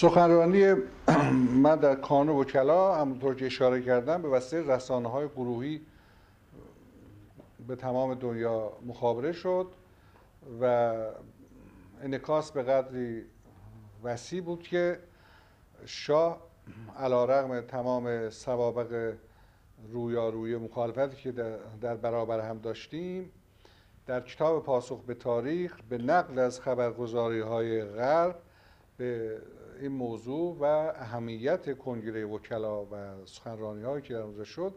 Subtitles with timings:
[0.00, 0.74] سخنرانی
[1.64, 5.80] من در کانون وکلا همونطور که اشاره کردم به وسیله رسانه های گروهی
[7.68, 9.66] به تمام دنیا مخابره شد
[10.60, 10.94] و
[12.02, 13.24] انکاس به قدری
[14.02, 14.98] وسیع بود که
[15.84, 16.40] شاه
[16.98, 19.14] علا رغم تمام سوابق
[19.92, 21.32] رویارویی مخالفتی که
[21.80, 23.32] در برابر هم داشتیم
[24.06, 28.38] در کتاب پاسخ به تاریخ به نقل از خبرگزاری های غرب
[28.96, 29.38] به
[29.80, 34.74] این موضوع و اهمیت کنگره وکلا و سخنرانی هایی که در شد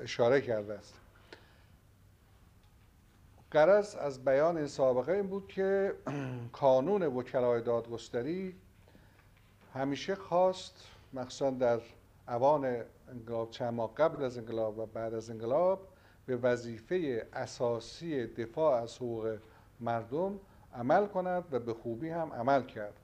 [0.00, 0.94] اشاره کرده است.
[3.50, 5.94] قرض از بیان این سابقه این بود که
[6.52, 8.54] کانون وکلای دادگستری
[9.74, 11.80] همیشه خواست مخصوصا در
[12.28, 15.88] اوان انقلاب چند ماه قبل از انقلاب و بعد از انقلاب
[16.26, 19.38] به وظیفه اساسی دفاع از حقوق
[19.80, 20.40] مردم
[20.74, 23.00] عمل کند و به خوبی هم عمل کرد.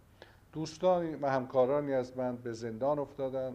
[0.55, 3.53] دوستانی و همکارانی از من به زندان افتادن.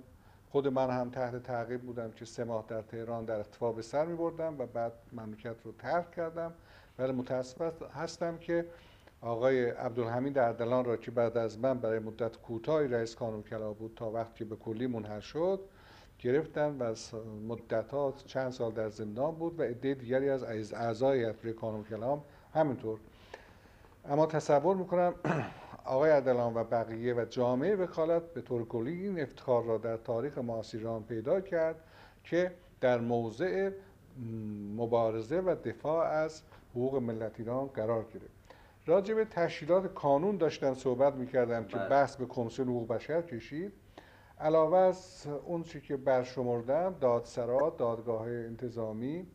[0.52, 4.06] خود من هم تحت تعقیب بودم که سه ماه در تهران در اختفا به سر
[4.06, 6.54] می بردم و بعد مملکت رو ترک کردم.
[7.00, 8.66] ولی متاسف هستم که
[9.22, 13.94] آقای عبدالحمید اردلان را که بعد از من برای مدت کوتاهی رئیس کانون کلا بود
[13.96, 15.60] تا وقتی به کلی منحل شد
[16.20, 16.96] گرفتن و
[17.48, 22.24] مدت ها چند سال در زندان بود و عده دیگری از اعضای هیئت کانون کلام
[22.54, 23.00] همینطور.
[24.06, 25.14] اما تصور می‌کنم
[25.90, 30.38] آقای اردلان و بقیه و جامعه وکالت به طور کلی این افتخار را در تاریخ
[30.38, 31.76] معاصر پیدا کرد
[32.24, 32.52] که
[32.82, 33.72] در موضع
[34.76, 38.40] مبارزه و دفاع از حقوق ملت ایران قرار گرفت
[38.86, 41.90] راجع به تشکیلات کانون داشتم صحبت می‌کردم که بله.
[41.90, 43.74] بحث به کمیسیون حقوق بشر کشید
[44.40, 49.28] علاوه از اون چی که برشمردم دادسرا دادگاه انتظامی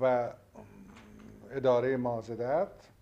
[0.00, 0.32] و
[1.50, 2.93] اداره مازدت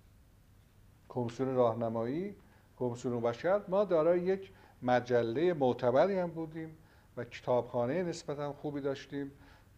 [1.13, 2.35] کمیسیون راهنمایی
[2.77, 6.77] کمیسیون بشر ما دارای یک مجله معتبری هم بودیم
[7.17, 9.31] و کتابخانه نسبتا خوبی داشتیم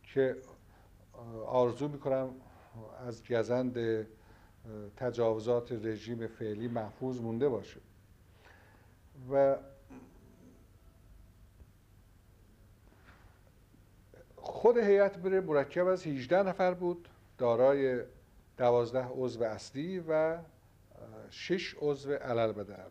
[0.03, 0.37] که
[1.47, 2.31] آرزو می‌کنم
[3.07, 4.07] از گزند
[4.97, 7.81] تجاوزات رژیم فعلی محفوظ مونده باشه.
[9.31, 9.57] و
[14.37, 17.08] خود هیئت بره مرکب از 18 نفر بود
[17.39, 18.03] دارای
[18.57, 20.39] 12 عضو اصلی و
[21.30, 22.86] 6 عضو علل بدن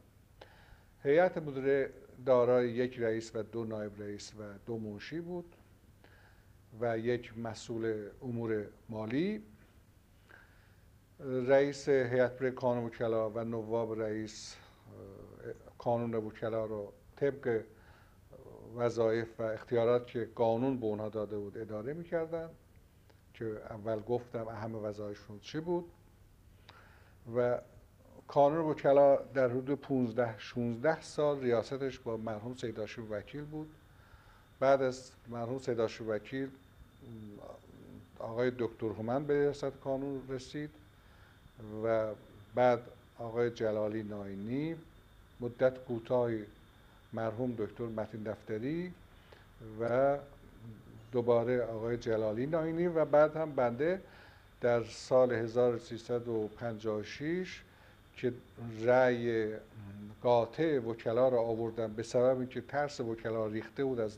[1.03, 1.94] هیئت مدیره
[2.25, 5.55] دارای یک رئیس و دو نایب رئیس و دو منشی بود
[6.79, 9.43] و یک مسئول امور مالی.
[11.19, 14.55] رئیس هیئت بر کانون وکلا و نواب رئیس
[15.77, 17.63] کانون وکلا رو طبق
[18.75, 22.49] وظایف و اختیارات که قانون به اونها داده بود اداره می‌کردن
[23.33, 25.91] که اول گفتم اهم وظایفشون چی بود.
[27.35, 27.61] و
[28.28, 33.69] کانون وکلا در حدود 15 16 سال ریاستش با مرحوم سیداشو وکیل بود.
[34.59, 36.50] بعد از مرحوم سیداشو وکیل
[38.19, 40.69] آقای دکتر هومن به ریاست کانون رسید
[41.84, 42.07] و
[42.56, 42.79] بعد
[43.19, 44.75] آقای جلالی ناینی
[45.40, 46.45] مدت کوتاهی
[47.13, 48.94] مرحوم دکتر متین دفتری
[49.79, 50.17] و
[51.11, 54.01] دوباره آقای جلالی ناینی و بعد هم بنده
[54.61, 57.61] در سال 1356
[58.18, 58.34] که
[58.81, 59.53] رأی
[60.22, 64.18] قاطع وکلا را آوردن به سبب اینکه ترس وکلا ریخته بود از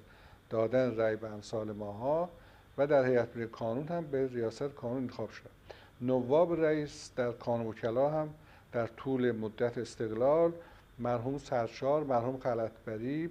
[0.49, 2.29] دادن رأی به امثال ماها
[2.77, 5.49] و در هیئت کانون هم به ریاست کانون انتخاب شد.
[6.01, 8.29] نواب رئیس در کانون وکلا هم
[8.71, 10.51] در طول مدت استقلال
[10.99, 13.29] مرحوم سرشار مرحوم خلطبری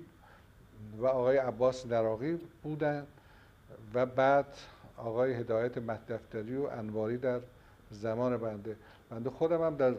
[0.99, 3.07] و آقای عباس نراقی بودند
[3.95, 4.47] و بعد
[4.97, 7.41] آقای هدایت مدفتری و انواری در
[7.91, 8.77] زمان بنده.
[9.15, 9.95] بنده خودم هم در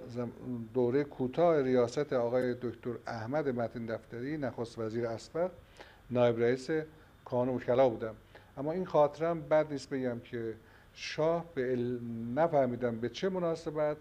[0.74, 5.52] دوره کوتاه ریاست آقای دکتر احمد متین دفتری نخست وزیر اسبق
[6.12, 6.70] نایب رئیس
[7.25, 8.16] کانون وکلا بودم.
[8.58, 10.54] اما این خاطرم بد نیست بگم که
[10.94, 11.75] شاه به
[12.36, 13.98] نفهمیدم به چه مناسبت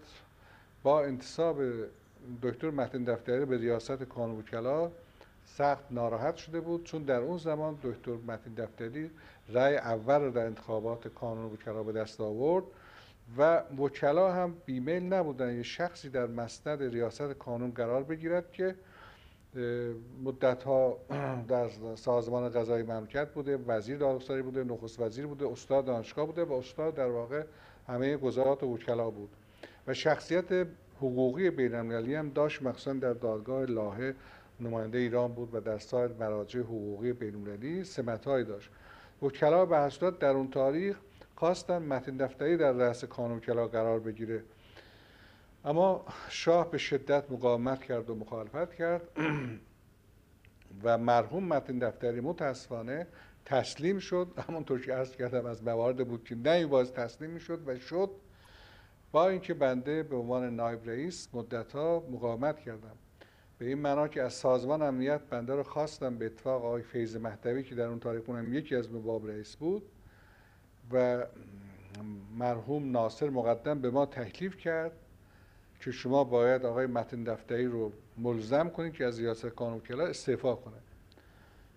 [0.83, 1.61] با انتصاب
[2.41, 4.91] دکتر متین دفتری به ریاست کانون وکلا
[5.45, 9.09] سخت ناراحت شده بود چون در اون زمان دکتر متین دفتری
[9.49, 12.63] رأی اول رو در انتخابات کانون وکلا به دست آورد.
[13.37, 15.55] و وکلا هم بیمیل نبودن.
[15.55, 18.75] یه شخصی در مستند ریاست کانون قرار بگیرد که
[20.23, 20.97] مدت ها
[21.47, 26.53] در سازمان غذای مملکت بوده وزیر دادگستری بوده نخست وزیر بوده استاد دانشگاه بوده و
[26.53, 27.43] استاد در واقع
[27.87, 29.29] همه گذارات و وکلا بود.
[29.87, 30.67] و شخصیت
[30.97, 34.15] حقوقی بینالمللی هم داشت مخصوصا در دادگاه لاهه
[34.59, 38.69] نماینده ایران بود و در سایر مراجع حقوقی بینالمللی سمتهایی داشت.
[39.21, 39.89] وکلا به
[40.19, 40.97] در اون تاریخ
[41.35, 44.43] خواستن متین دفتری در رأس کانون کلا قرار بگیره.
[45.65, 49.01] اما شاه به شدت مقاومت کرد و مخالفت کرد
[50.83, 53.07] و مرحوم متین دفتری متاسفانه
[53.45, 54.27] تسلیم شد.
[54.49, 58.09] همونطور که عرض کردم از موارد بود که نه باز تسلیم می‌شد و شد.
[59.11, 62.95] با اینکه بنده به عنوان نایب رئیس مدتها مقاومت کردم.
[63.57, 67.63] به این معنا که از سازمان امنیت بنده رو خواستم به اتفاق آقای فیض مهدوی
[67.63, 69.83] که در اون تاریخ اونم یکی از نواب رئیس بود
[70.91, 71.25] و
[72.37, 74.91] مرحوم ناصر مقدم به ما تکلیف کرد
[75.79, 80.55] که شما باید آقای متن دفتری رو ملزم کنید که از ریاست قانون کلا استعفا
[80.55, 80.75] کنه.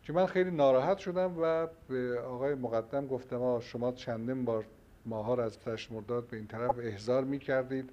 [0.03, 4.65] که من خیلی ناراحت شدم و به آقای مقدم گفتم شما چندین بار
[5.07, 7.91] ماها را از تشت مرداد به این طرف احضار می کردید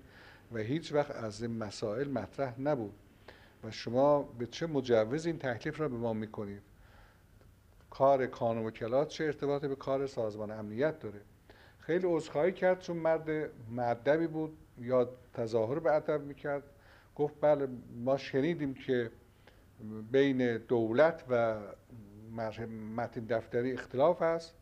[0.53, 2.93] و هیچ وقت از این مسائل مطرح نبود
[3.63, 6.61] و شما به چه مجوز این تکلیف را به ما می‌کنید؟
[7.97, 11.21] کار کانون وکلات چه ارتباطی به کار سازمان امنیت داره؟
[11.79, 13.29] خیلی عذرخواهی کرد چون مرد
[13.69, 16.63] معدبی بود یا تظاهر به ادب می‌کرد.
[17.15, 19.11] گفت بله ما شنیدیم که
[20.11, 21.57] بین دولت و
[22.95, 24.55] متن دفتری اختلاف است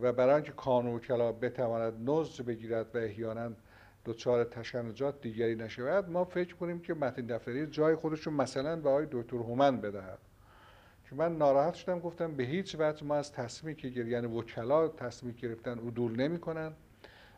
[0.00, 3.50] و برای اینکه کانون وکلا بتواند نزد بگیرد و احیانا
[4.04, 9.06] دچار تشنجات دیگری نشود ما فکر کنیم که متن دفتری جای خودشون مثلا به آقای
[9.10, 10.18] دکتر هومن بدهد.
[11.10, 15.34] که من ناراحت شدم گفتم به هیچ وجه ما از تصمیمی که یعنی وکلا تصمیم
[15.42, 16.72] گرفتن عدول نمی‌کنن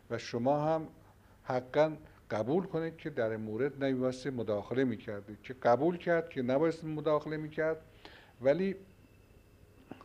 [0.09, 0.87] و شما هم
[1.43, 1.97] حقا
[2.31, 5.41] قبول کنید که در مورد نمیبایستی مداخله می‌کردید.
[5.41, 7.77] که قبول کرد که نبایستی مداخله می‌کرد
[8.41, 8.75] ولی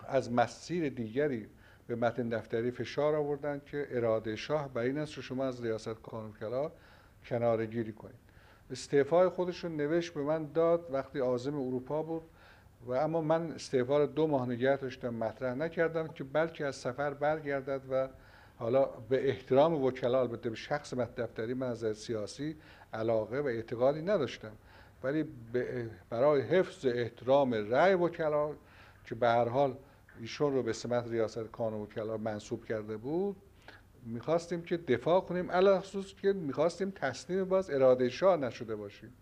[0.08, 1.46] از مسیر دیگری
[1.86, 6.72] به متن دفتری فشار آوردن که اراده شاه بر این است شما از ریاست کلا
[7.26, 8.24] کنار گیری کنید.
[8.70, 12.22] استعفای خودشون نوشت به من داد وقتی عازم اروپا بود.
[12.86, 17.82] و اما من استعفا دو ماه نگه داشتم مطرح نکردم که بلکه از سفر برگردد
[17.90, 18.08] و
[18.56, 22.56] حالا به احترام وکلا البته به شخص دفتری من از سیاسی
[22.92, 24.52] علاقه و اعتقادی نداشتم.
[25.02, 25.24] ولی
[26.10, 28.50] برای حفظ احترام رأی وکلا
[29.04, 29.76] که به هر حال
[30.20, 33.36] ایشون رو به سمت ریاست کانون وکلا منصوب کرده بود
[34.06, 39.12] می‌خواستیم که دفاع کنیم علا خصوص که می‌خواستیم تسلیم باز اراده شاه نشده باشیم.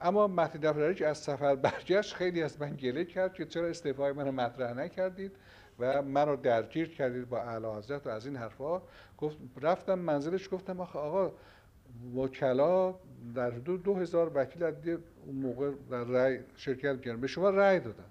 [0.00, 4.12] اما مهدی دفتری که از سفر برگشت خیلی از من گله کرد که چرا استعفای
[4.12, 5.32] منو مطرح نکردید
[5.78, 8.82] و منو درگیر کردید با اعلی حضرت و از این حرفا.
[9.18, 11.32] گفت رفتم منزلش گفتم آخه آقا
[12.16, 12.94] وکلا
[13.34, 18.04] در حدود دو هزار وکیل اون موقع در رأی شرکت کردن به شما رأی دادن.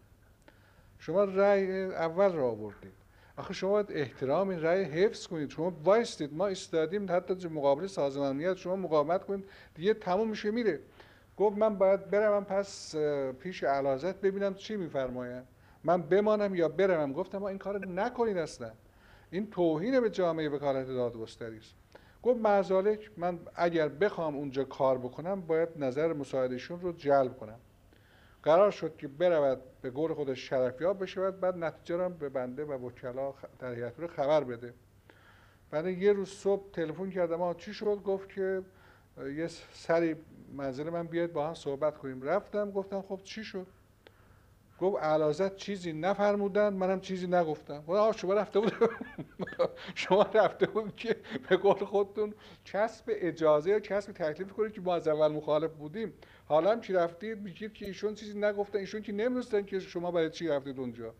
[0.99, 2.93] شما رأی اول را آوردید.
[3.37, 5.49] آخه شما باید احترام این رأی حفظ کنید.
[5.49, 6.33] شما وایستید.
[6.33, 9.45] ما استادیم حتی مقابل سازمانیت شما مقاومت کنید.
[9.75, 10.79] دیگه تموم میشه میره.
[11.37, 12.95] گفت من باید برم پس
[13.39, 15.47] پیش علازت ببینم چی میفرمایند
[15.85, 18.71] من بمانم یا بروم؟ گفتم ما این کار نکنید اصلا.
[19.31, 21.75] این توهین به جامعه وکالت دادگستری است.
[22.23, 27.59] گفت معذالک من اگر بخوام اونجا کار بکنم باید نظر مساعدشون رو جلب کنم.
[28.43, 32.87] قرار شد که برود به گور خودش شرفیاب بشود بعد نتیجه رو به بنده و
[32.87, 34.73] وکلا در هیئت خبر بده.
[35.71, 37.41] بعد یه روز صبح تلفن کردم.
[37.41, 38.61] آ چی شد؟ گفت که
[39.17, 40.15] یه سری
[40.53, 42.21] منزل من بیاد با هم صحبت کنیم.
[42.21, 43.67] رفتم گفتم خب چی شد؟
[44.79, 47.83] گفت علازت چیزی نفرمودن منم چیزی نگفتم.
[47.87, 48.73] گفت شما رفته بود.
[49.95, 51.15] شما رفته بود که
[51.49, 52.33] به قول خودتون
[52.65, 56.13] کسب اجازه یا کسب تکلیف کنید که ما از اول مخالف بودیم.
[56.45, 60.29] حالا هم چی رفتید میگید که ایشون چیزی نگفتن ایشون که نمی‌دونستن که شما برای
[60.29, 61.13] چی رفتید اونجا.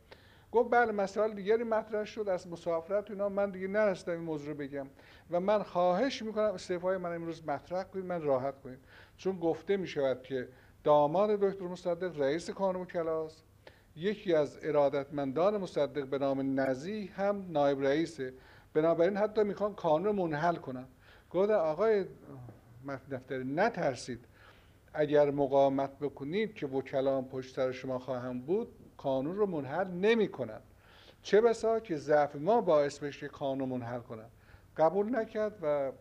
[0.51, 3.29] گفت بله مسائل دیگری مطرح شد از مسافرت اینا.
[3.29, 4.87] من دیگه نرسیدم این موضوع رو بگم.
[5.31, 8.79] و من خواهش می‌کنم استعفای من امروز مطرح کنید من راحت کنید.
[9.17, 10.49] چون گفته می‌شود که
[10.83, 13.41] داماد دکتر مصدق رئیس کانون کلاس
[13.95, 18.33] یکی از ارادتمندان مصدق به نام نزی هم نایب رئیسه.
[18.73, 20.85] بنابراین حتی می‌خوان کانون منحل کنن.
[21.31, 22.05] گفت آقای
[23.11, 24.25] دفتری نترسید.
[24.93, 28.67] اگر مقاومت بکنید که وکلان پشت سر شما خواهم بود
[29.05, 30.59] کانون رو منحل نمی کنن.
[31.21, 34.25] چه بسا که ضعف ما باعث بشه کانون منحل کنن.
[34.77, 35.91] قبول نکرد و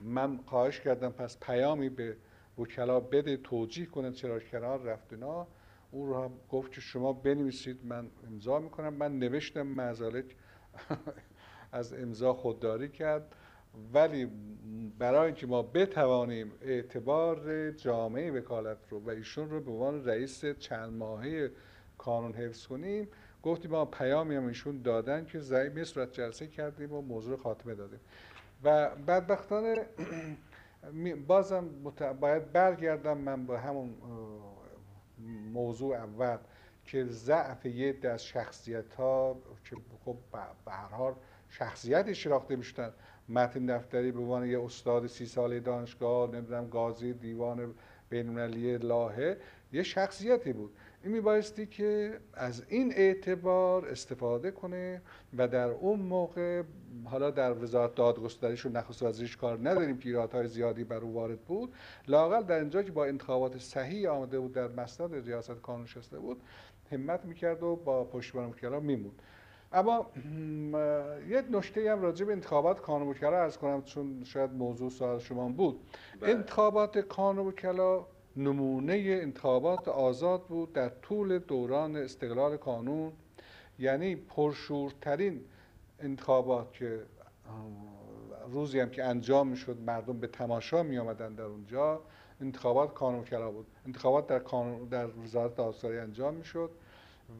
[0.00, 2.16] من خواهش کردم پس پیامی به
[2.58, 5.46] وکلا بده توجیه کنه چرا کنار رفت اینا
[5.90, 8.94] او رو هم گفت که شما بنویسید من امضا می‌کنم.
[8.94, 10.36] من نوشتم مزالک
[11.72, 13.34] از امضا خودداری کرد.
[13.94, 14.30] ولی
[14.98, 20.92] برای اینکه ما بتوانیم اعتبار جامعه وکالت رو و ایشون رو به عنوان رئیس چند
[20.92, 21.50] ماهه
[21.98, 23.08] کانون حفظ کنیم.
[23.42, 28.00] گفتیم ما پیامی هم ایشون دادن که زعیم صورت جلسه کردیم و موضوع خاتمه دادیم.
[28.64, 29.86] و بدبختانه
[31.26, 31.68] بازم
[32.20, 33.94] باید برگردم من با همون
[35.52, 36.38] موضوع اول
[36.84, 40.16] که ضعف یه از شخصیت ها که خب
[40.64, 41.14] به هر حال
[41.48, 42.92] شخصیتی شناخته می‌شدن.
[43.28, 47.74] متن دفتری به عنوان یه استاد سی ساله دانشگاه نمی‌دونم قاضی دیوان
[48.10, 49.36] بینالمللی لاهه
[49.72, 50.76] یه شخصیتی بود.
[51.04, 55.02] این میبایستی که از این اعتبار استفاده کنه
[55.38, 56.62] و در اون موقع
[57.04, 61.40] حالا در وزارت دادگستریش و نخست وزیرش کار نداریم که ایرادهای زیادی بر او وارد
[61.40, 61.74] بود
[62.08, 66.40] لاقل در اینجا که با انتخابات صحیح آمده بود در مسند ریاست کانون شسته بود
[66.92, 69.22] همت می‌کرد و با پشتیبان وکلا میموند
[69.72, 70.10] اما
[71.28, 75.48] یک نشته هم راجع به انتخابات کانون وکلا ارز کنم چون شاید موضوع سوال شما
[75.48, 75.80] بود
[76.20, 76.30] بله.
[76.30, 83.12] انتخابات کانون وکلا نمونه انتخابات آزاد بود در طول دوران استقلال کانون
[83.78, 85.40] یعنی پرشورترین
[86.00, 87.00] انتخابات که
[88.50, 92.00] روزی هم که انجام می‌شد مردم به تماشا می آمدن در اونجا
[92.40, 93.66] انتخابات کانون کلا بود.
[93.86, 94.38] انتخابات در,
[94.90, 96.70] در وزارت دادگستری انجام می‌شد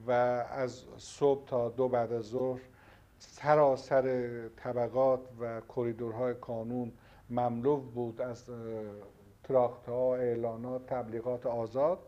[0.07, 2.61] و از صبح تا دو بعد از ظهر
[3.19, 6.93] سراسر طبقات و کریدورهای کانون
[7.31, 8.45] مملو بود از
[9.45, 11.99] تراخت ها اعلانات تبلیغات آزاد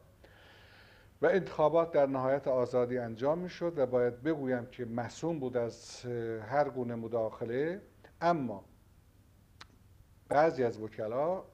[1.23, 6.03] و انتخابات در نهایت آزادی انجام می شد و باید بگویم که مسئول بود از
[6.49, 7.81] هر گونه مداخله
[8.21, 8.65] اما
[10.29, 11.45] بعضی از وکلا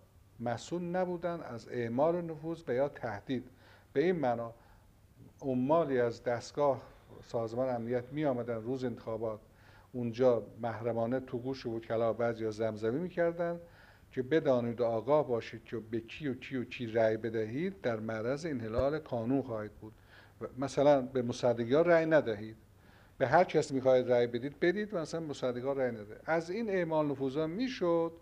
[0.40, 3.50] مسئول نبودن از اعمال نفوذ و یا تهدید.
[3.92, 4.54] به این معنا
[5.42, 6.82] عمالی از دستگاه
[7.22, 9.40] سازمان امنیت می آمدن روز انتخابات.
[9.92, 13.60] اونجا محرمانه تو گوش وکلا بعضی از زمزمی می‌کردن.
[14.12, 18.00] که بدانید و آگاه باشید که به کی و کی و کی رأی بدهید در
[18.00, 19.92] معرض انحلال قانون خواهید بود.
[20.58, 22.56] مثلا به مصدقی رأی ندهید.
[23.18, 26.20] به هر کس می‌خواهید رأی بدید بدید و مثلا مصدقی رأی نده.
[26.26, 28.12] از این اعمال نفوذا می‌شد.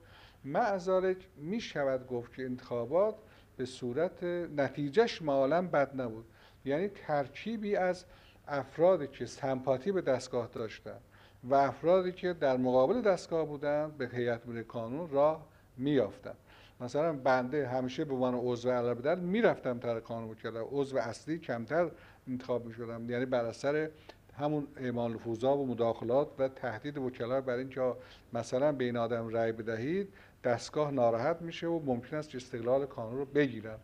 [0.45, 3.14] معذالک می‌شود گفت که انتخابات
[3.57, 4.25] به صورت
[4.57, 6.25] نتیجهش معالا بد نبود.
[6.64, 8.04] یعنی ترکیبی از
[8.49, 10.99] افرادی که سمپاتی به دستگاه داشتن
[11.45, 16.35] و افرادی که در مقابل دستگاه بودن به هیئت مدیره کانون راه میافتم
[16.80, 21.90] مثلا بنده همیشه به عنوان عضو علل بدل می‌رفتم در کانون وکلا عضو اصلی کمتر
[22.28, 23.11] انتخاب می‌شدم.
[23.11, 23.90] یعنی بر اثر
[24.38, 27.92] همون اعمال نفوذا و مداخلات و تهدید وکلا برای اینکه
[28.32, 30.08] مثلا به این آدم رأی بدهید
[30.44, 33.78] دستگاه ناراحت میشه و ممکن است استقلال کانون رو بگیرن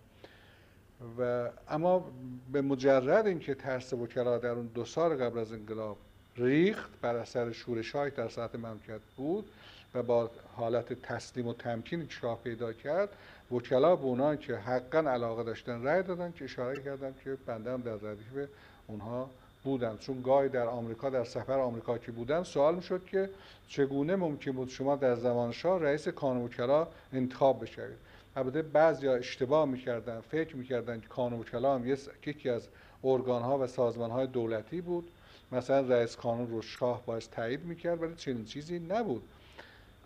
[1.19, 2.11] و اما
[2.53, 5.97] به مجرد اینکه ترس وکلا در اون دو سال قبل از انقلاب
[6.37, 9.51] ریخت بر اثر شورش های در سطح مملکت بود
[9.95, 13.09] و با حالت تسلیم و تمکین شاه پیدا کرد
[13.53, 17.81] وکلا به اونایی که حقا علاقه داشتن رأی دادن که اشاره کردم که بنده هم
[17.83, 18.49] در ردیف
[18.87, 19.31] اونها
[19.65, 23.31] بودم چون گاهی در آمریکا در سفر آمریکا که بودم سوال می‌شد که
[23.69, 27.99] چگونه ممکن بود شما در زمان شاه رئیس کانون وکلا انتخاب بشوید؟
[28.37, 31.87] البته بعضی اشتباه می‌کردن فکر می‌کردن که کانون وکلا هم
[32.27, 32.69] یکی از
[33.05, 35.11] ارگان ها و سازمان های دولتی بود.
[35.53, 39.23] مثلا رئیس کانون رو شاه باید تایید می‌کرد ولی چنین چیزی نبود.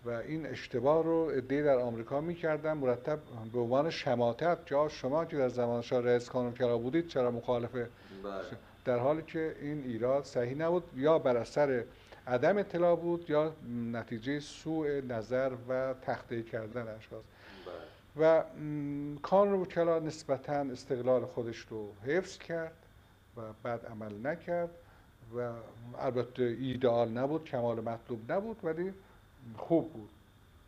[0.05, 3.19] و این اشتباه رو ادعی در آمریکا می‌کردن مرتب
[3.53, 7.71] به عنوان شماتت جا شما که در زمان شاه رئیس کانون کرا بودید چرا مخالف
[7.71, 7.87] بله.
[8.85, 11.83] در حالی که این ایراد صحیح نبود یا بر اثر
[12.27, 13.53] عدم اطلاع بود یا
[13.91, 17.23] نتیجه سوء نظر و تخته کردن اشخاص
[18.15, 18.41] بله.
[18.41, 18.43] و
[19.21, 22.73] کانون وکلا نسبتا استقلال خودش رو حفظ کرد
[23.37, 24.69] و بعد عمل نکرد
[25.35, 25.49] و
[25.99, 28.93] البته ایدئال نبود کمال مطلوب نبود ولی
[29.57, 30.09] خوب بود.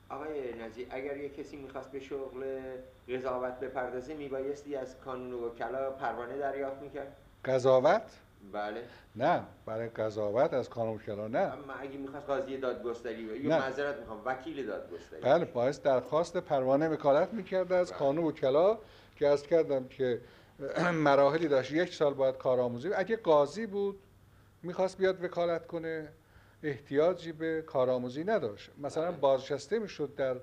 [0.10, 2.60] آقای نزی اگر یه کسی می‌خواست به شغل
[3.10, 8.02] قضاوت بپردازه میبایستی از کانون وکلا پروانه دریافت می‌کرد؟ قضاوت؟
[8.54, 8.84] بله.
[9.16, 11.40] نه برای قضاوت از کانون وکلا نه.
[11.40, 15.22] اما اگه می‌خواست قاضی دادگستری یا معذرت می‌خوام وکیل دادگستری.
[15.22, 18.34] بله باعث درخواست پروانه وکالت می‌کرد از کانون بله.
[18.34, 18.78] وکلا
[19.16, 20.22] که از کردم که
[21.04, 21.72] مراحلی داشت.
[21.72, 24.00] یک سال باید کارآموزی اگه قاضی بود
[24.64, 26.08] می‌خواست بیاد وکالت کنه.
[26.64, 28.72] احتیاجی به کارآموزی نداشت.
[28.78, 29.20] مثلا بله.
[29.20, 30.38] بازنشسته می‌شد در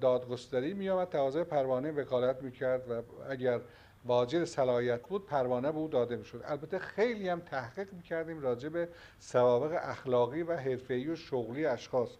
[0.00, 3.60] دادگستری میآمد تقاضای پروانه وکالت می‌کرد و اگر
[4.04, 6.42] واجد صلاحیت بود پروانه به او داده می‌شد.
[6.44, 8.88] البته خیلی هم تحقیق می‌کردیم راجع به
[9.18, 12.10] سوابق اخلاقی و حرفه‌ای و شغلی اشخاص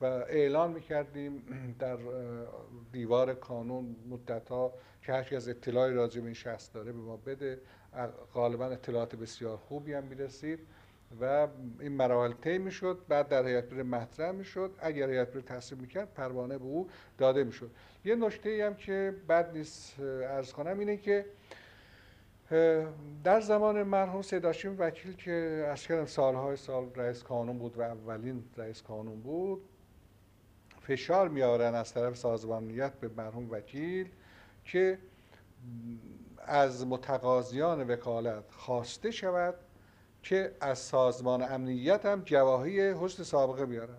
[0.00, 1.42] و اعلان می‌کردیم
[1.78, 1.98] در
[2.92, 7.16] دیوار کانون مدت ها که هر از اطلاعی راجع به این شخص داره به ما
[7.16, 7.60] بده.
[8.34, 10.58] غالبا اطلاعات بسیار خوبی هم می‌رسید.
[11.20, 11.48] و
[11.80, 14.70] این مراحل طی می‌شد بعد در هیئت مدیره مطرح می‌شد.
[14.78, 16.88] اگر هیئت مدیره تصویب می‌کرد پروانه به او
[17.18, 17.70] داده می‌شد.
[18.04, 21.26] یه نکته هم که بد نیست ارز کنم اینه که
[23.24, 28.44] در زمان مرحوم سیداشیم وکیل که از کردم سالهای سال رئیس کانون بود و اولین
[28.56, 29.62] رئیس کانون بود
[30.80, 34.08] فشار میارن از طرف سازمانیت به مرحوم وکیل
[34.64, 34.98] که
[36.38, 39.54] از متقاضیان وکالت خواسته شود
[40.22, 43.94] که از سازمان امنیت هم جواهی حسن سابقه بیارن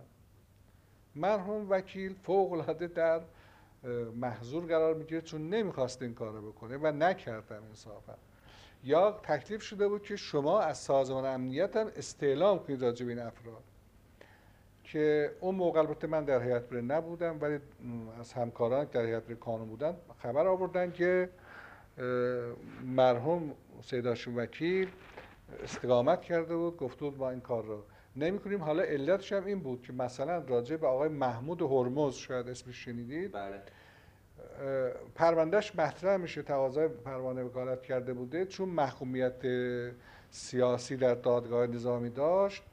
[1.16, 3.22] مرحوم وکیل فوق العاده در
[4.16, 8.14] محضور قرار می‌گیره چون نمی‌خواست این کارو بکنه و نکردم انصافا
[8.84, 13.22] یا تکلیف شده بود که شما از سازمان امنیت هم استعلام کنید راجع به این
[13.22, 13.64] افراد.
[14.84, 17.60] که اون موقع البته من در هیئت بره نبودم ولی
[18.20, 21.30] از همکاران در هیئت بره کانون بودن خبر آوردن که
[22.86, 23.52] مرحوم
[23.82, 24.88] سیداشون وکیل
[25.64, 27.84] استقامت کرده بود گفته بود ما این کار رو.
[28.16, 32.50] نمی کنیم حالا علتش هم این بود که مثلا راجع به آقای محمود هرمز شاید
[32.50, 33.32] اسمش شنیدید.
[33.32, 33.62] بله.
[35.16, 39.46] پروندهش مطرح میشه تقاضای پروانه وکالت کرده بوده چون محکومیت
[40.32, 42.64] سیاسی در دادگاه نظامی داشت.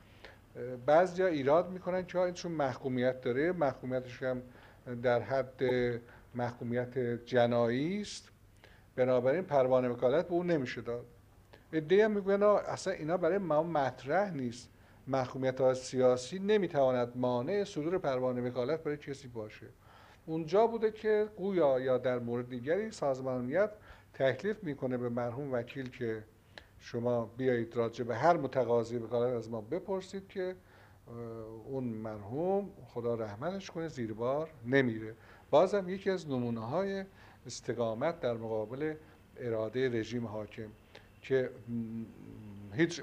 [0.86, 4.42] بعضیا ایراد می‌کنن که این چون محکومیت داره محکومیتش هم
[5.02, 5.62] در حد
[6.34, 8.28] محکومیت جنایی است.
[8.96, 11.06] بنابراین پروانه وکالت به اون نمیشه داد.
[11.72, 14.70] ایده هم اصلا اینا برای ما مطرح نیست.
[15.06, 19.66] محکومیت سیاسی نمی‌تواند مانع صدور پروانه وکالت برای کسی باشه.
[20.26, 23.70] اونجا بوده که گویا یا در مورد دیگری سازمانیت
[24.14, 26.24] تکلیف می‌کنه به مرحوم وکیل که
[26.78, 30.56] شما بیایید راجع به هر متقاضی وکالت از ما بپرسید که
[31.64, 35.14] اون مرحوم خدا رحمتش کنه زیر بار نمیره.
[35.50, 37.04] بازم یکی از نمونه های
[37.46, 38.94] استقامت در مقابل
[39.36, 40.68] اراده رژیم حاکم.
[41.22, 41.50] که
[42.72, 43.02] هیچ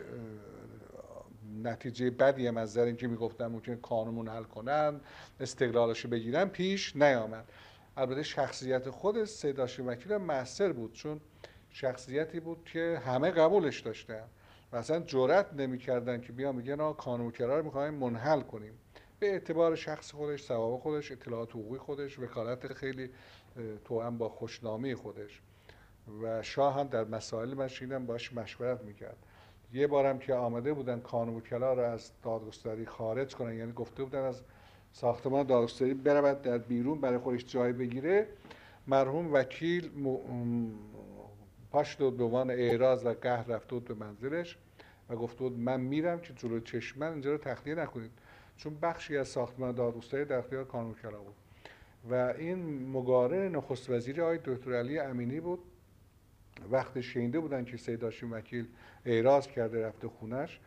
[1.64, 5.02] نتیجه بدی هم از در اینکه می‌گفتن ممکن کانون حل کنن
[5.40, 7.50] استقلالش بگیرن پیش نیامد.
[7.98, 11.22] البته شخصیت خود سیداشی وکیل محصر بود چون
[11.70, 14.24] شخصیتی بود که همه قبولش داشتن
[14.72, 16.94] و اصلا جرأت نمی‌کردن که بیا میگن
[17.32, 18.74] کرار می‌خوایم منحل کنیم.
[19.20, 23.10] به اعتبار شخص خودش ثواب خودش اطلاعات حقوقی خودش وکالت خیلی
[23.86, 25.42] توأم با خوشنامی خودش.
[26.22, 29.18] و شاه هم در مسائل من باش مشورت می‌کرد.
[29.74, 34.24] یه بارم که آمده بودن کانون وکلا رو از دادگستری خارج کنن یعنی گفته بودن
[34.24, 34.42] از
[34.92, 38.28] ساختمان دادگستری برود در بیرون برای خودش جای بگیره.
[38.88, 39.92] مرحوم وکیل
[41.72, 44.58] پاش داد به عنوان اعراض و قهر رفته به منزلش
[45.10, 48.12] و گفته بود من میرم که جلو چشمن اینجا رو تخلیه نکنید.
[48.58, 51.36] چون بخشی از ساختمان دادگستری در اختیار کانون وکلا بود.
[52.10, 55.60] و این مقارن نخست وزیری آقای دکتر علی امینی بود.
[56.72, 58.68] وقتی شینده بودن که سید وکیل
[59.06, 60.60] اعراض کرده رفته خونش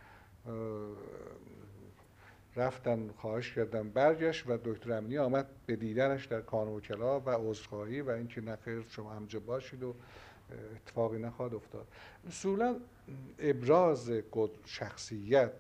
[2.57, 8.01] رفتن خواهش کردن برگشت و دکتر امنی آمد به دیدنش در کانون وکلا و عذرخواهی
[8.01, 9.95] و اینکه نخیر شما همجا باشید و
[10.77, 11.87] اتفاقی نخواهد افتاد.
[12.29, 12.77] اصولا
[13.39, 14.13] ابراز
[14.65, 15.53] شخصیت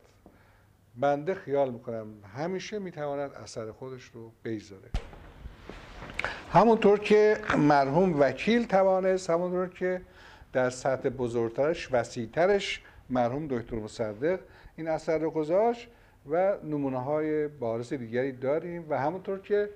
[0.96, 4.90] بنده خیال می‌کنم همیشه می‌تواند اثر خودش رو بیزاره
[6.52, 10.00] همونطور که مرحوم وکیل توانست همونطور که
[10.52, 14.40] در سطح بزرگترش وسیعترش مرحوم دکتر مصدق.
[14.76, 15.88] این اثر رو گذاشت
[16.30, 19.70] و نمونه های بارز دیگری داریم و همونطور که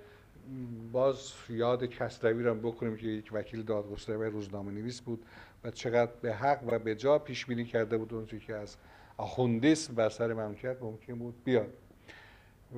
[0.93, 5.25] باز یاد کسروی رو بکنیم که یک وکیل دادگستری و روزنامه نویس بود
[5.65, 8.77] و چقدر به حق و به جا پیش بینی کرده بود اون که از
[9.17, 11.73] آخوندیسم بر سر مملکت ممکن بود بیاد.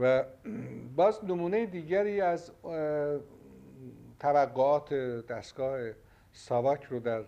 [0.01, 0.25] و
[0.97, 2.51] باز نمونه دیگری از
[4.21, 4.95] توقعات
[5.29, 5.79] دستگاه
[6.33, 7.23] ساواک رو در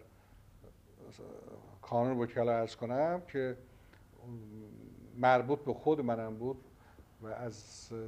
[1.83, 3.57] کانون وکلا ارز کنم که
[5.17, 6.57] مربوط به خود منم بود
[7.23, 7.55] و از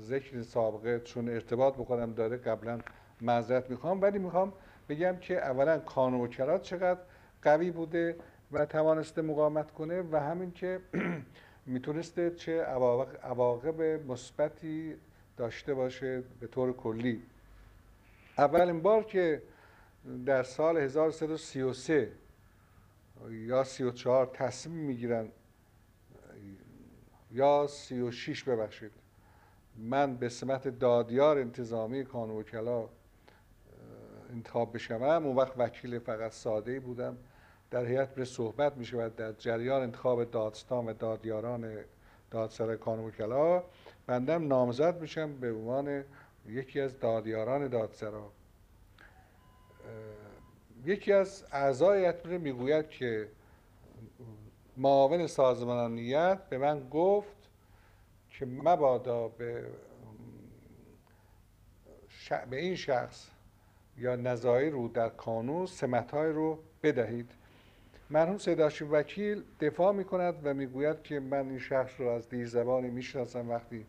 [0.00, 2.78] ذکر سابقه چون ارتباط بکنم داره قبلا
[3.20, 4.00] معذرت می‌خوام.
[4.00, 4.52] ولی می‌خوام
[4.88, 7.00] بگم که اولا کانون وکلات چقدر
[7.42, 8.16] قوی بوده
[8.52, 10.80] و توانسته مقاومت کنه و همین که
[11.66, 12.62] می‌تونسته چه
[13.22, 14.94] عواقب مثبتی
[15.37, 17.22] داشته باشه به طور کلی.
[18.38, 19.42] اولین بار که
[20.26, 22.12] در سال 1333
[23.31, 25.28] یا 34 تصمیم می‌گیرن
[27.31, 28.92] یا 36 ببخشید.
[29.76, 32.88] من به سمت دادیار انتظامی کانون وکلا
[34.31, 35.02] انتخاب بشم.
[35.02, 37.16] اون وقت وکیل فقط ساده بودم.
[37.70, 41.85] در هیئت به صحبت می شود در جریان انتخاب دادستان و دادیاران
[42.31, 43.64] دادسرای کانون وکلا
[44.07, 46.04] بندم نامزد میشم به عنوان
[46.46, 48.31] یکی از دادیاران دادسرا.
[50.88, 53.29] یکی از اعضای هیئت می‌گوید که
[54.77, 57.37] معاون سازمان امنیت به من گفت
[58.31, 59.64] که مبادا به
[62.51, 63.29] به این شخص
[63.96, 67.31] یا نظایر رو در کانون سمتهای رو بدهید.
[68.11, 72.46] مرحوم سیداشی وکیل دفاع می کند و می‌گوید که من این شخص رو از دیر
[72.46, 73.87] زبانی می‌شناسم وقتی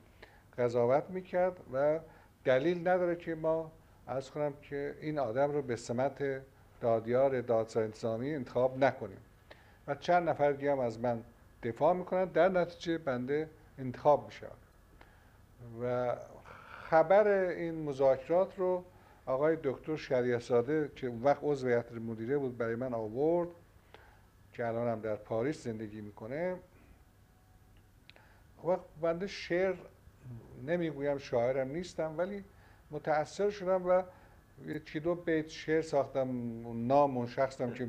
[0.58, 2.00] قضاوت می‌کرد و
[2.44, 3.72] دلیل نداره که ما
[4.08, 6.42] از کنم که این آدم رو به سمت
[6.82, 9.18] دادیار دادسرای انتظامی انتخاب نکنیم.
[9.88, 11.24] و چند نفر دیگه هم از من
[11.63, 14.48] دفاع می‌کنن در نتیجه بنده انتخاب میشه
[15.82, 16.15] و
[16.89, 18.84] خبر این مذاکرات رو
[19.26, 23.50] آقای دکتر شریعزاده که اون وقت عضو هیئت مدیره بود برای من آورد
[24.54, 26.56] که الان هم در پاریس زندگی می‌کنه.
[28.63, 29.76] وقت بنده شعر
[30.68, 32.44] نمی‌گویم شاعرم نیستم ولی
[32.92, 34.04] متاثر شدم و
[34.65, 36.28] یکی دو بیت شعر ساختم
[36.88, 37.86] نام اون شخصم که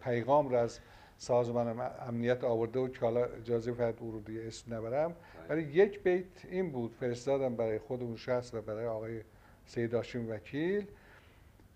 [0.00, 0.80] پیغام را از
[1.18, 5.14] سازمان امنیت آورده و که حالا اجازه فرد او رو دیگه اسم نبرم.
[5.48, 9.20] ولی یک بیت این بود فرستادم برای خود اون شخص و برای آقای
[9.66, 9.94] سید
[10.30, 10.86] وکیل.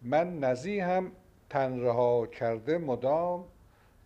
[0.02, 0.44] من
[0.80, 1.12] هم
[1.50, 3.44] تنرها کرده مدام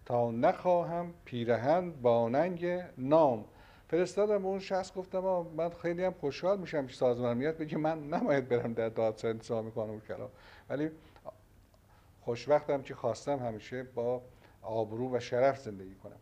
[0.06, 2.66] تا نخواهم پیرهن باننگ
[2.98, 3.44] نام.
[3.92, 5.20] فرستادم اون شخص گفتم
[5.56, 9.70] من خیلی هم خوشحال میشم که سازمان امنیت بگه من نماید برم در دادسرا انتظامی
[9.70, 10.28] قانون کلا
[10.68, 10.90] ولی
[12.20, 14.22] خوشوقتم که خواستم همیشه با
[14.62, 16.16] آبرو و شرف زندگی کنم.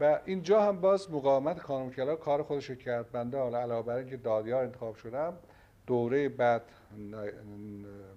[0.00, 1.62] و اینجا هم باز مقاومت
[1.96, 3.12] کلا کار خودش کرد.
[3.12, 5.36] بنده حالا علاوه بر اینکه دادیار انتخاب شدم
[5.86, 6.62] دوره بعد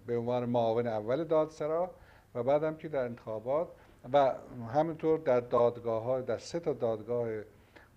[0.08, 1.92] به عنوان معاون اول دادسرا
[2.36, 3.68] و بعدم که در انتخابات
[4.14, 4.34] و
[4.74, 7.28] همینطور در دادگاه ها در سه تا دادگاه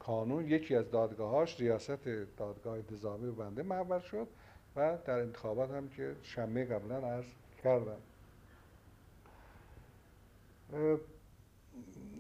[0.07, 2.05] کانون یکی از دادگاهاش ریاست
[2.37, 4.29] دادگاه نظامی و بنده محول شد
[4.77, 7.25] و در انتخابات هم که شمه قبلا عرض
[7.65, 8.01] کردم.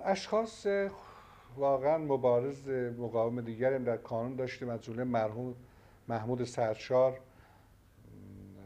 [0.04, 0.66] اشخاص
[1.56, 4.68] واقعا مبارز مقاوم دیگری در کانون داشتیم.
[4.68, 5.54] از جمله مرحوم
[6.08, 7.20] محمود سرشار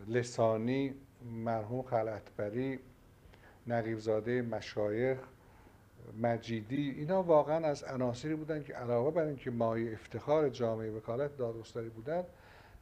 [0.09, 0.95] لسانی
[1.45, 2.79] مرحوم خلعتبری
[3.67, 5.19] نقیبزاده مشایخ
[6.23, 11.89] مجیدی اینا واقعا از عناصری بودن که علاوه بر اینکه مایه افتخار جامعه وکالت دادگستری
[11.89, 12.25] بودن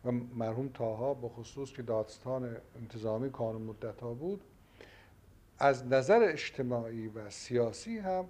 [0.05, 4.41] و مرحوم تاها به خصوص که دادستان انتظامی کانون مدت ها بود
[5.59, 8.25] از نظر اجتماعی و سیاسی هم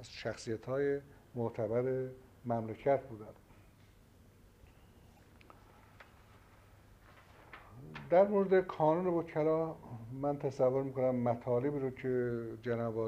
[0.00, 1.00] از شخصیت های
[1.34, 2.08] معتبر
[2.44, 3.26] مملکت بودن.
[8.10, 9.74] در مورد کانون وکلا
[10.12, 12.98] من تصور می‌کنم مطالبی رو که جناب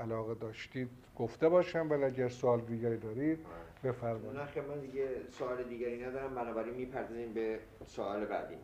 [0.00, 3.38] علاقه داشتید گفته باشم ولی اگر سوال دیگری دارید
[3.84, 4.36] بفرمایید.
[4.36, 8.54] نه من دیگه سوال دیگری ندارم بنابراین می‌پردازیم به سوال بعدی.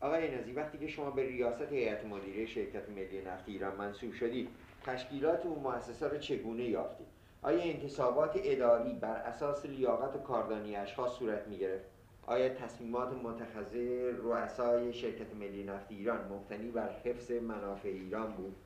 [0.00, 4.48] آقای نزی وقتی که شما به ریاست هیئت مدیره شرکت ملی نفت ایران منصوب شدید
[4.86, 7.06] تشکیلات اون مؤسسه رو چگونه یافتید؟
[7.42, 11.84] آیا انتصابات اداری بر اساس لیاقت و کاردانی اشخاص صورت می‌گرفت؟
[12.26, 18.56] آیا تصمیمات متخذه رؤسای شرکت ملی نفت ایران مبتنی بر حفظ منافع ایران بود؟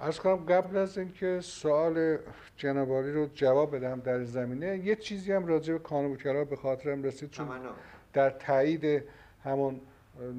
[0.00, 2.18] از کنم قبل از اینکه سوال
[2.56, 7.30] جنابالی رو جواب بدم در زمینه یه چیزی هم راجع به قانون به خاطرم رسید
[7.30, 7.48] چون
[8.12, 9.04] در تایید
[9.44, 9.80] همون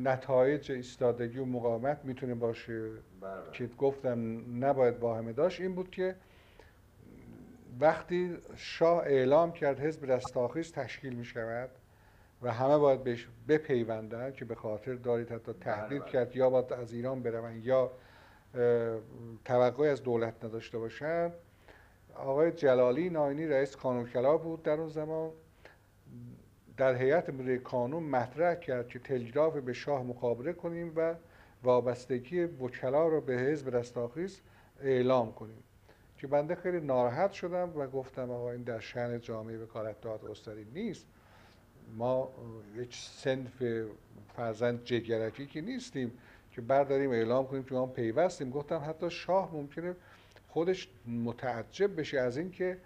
[0.03, 2.89] نتایج ایستادگی و مقاومت می‌تونه باشه.
[3.21, 3.31] بله.
[3.51, 5.61] که گفتم نباید واهمه داشت.
[5.61, 6.15] این بود که
[7.79, 11.69] وقتی شاه اعلام کرد حزب رستاخیز تشکیل می شود
[12.41, 16.73] و همه باید بهش بپیوندن که به خاطر دارید حتی تهدید بله، کرد یا باید
[16.73, 17.91] از ایران برون یا
[19.45, 21.31] توقعی از دولت نداشته باشن.
[22.15, 25.31] آقای جلالی ناینی رئیس کانونکلا بود در اون زمان.
[26.77, 31.15] در هیئت مدیره کانون مطرح کرد که تلگراف به شاه مخابره کنیم و
[31.63, 34.41] وابستگی وکلا رو به حزب رستاخیز
[34.81, 35.63] اعلام کنیم.
[36.17, 41.05] که بنده خیلی ناراحت شدم و گفتم آقا این در شن جامعه وکالت دادگستری نیست.
[41.97, 42.29] ما
[42.75, 43.63] یک سنف
[44.35, 46.11] فرزند جگرکی که نیستیم.
[46.55, 48.49] که برداریم اعلام کنیم که ما پیوستیم.
[48.49, 49.95] گفتم حتی شاه ممکنه
[50.47, 52.77] خودش متعجب بشه از اینکه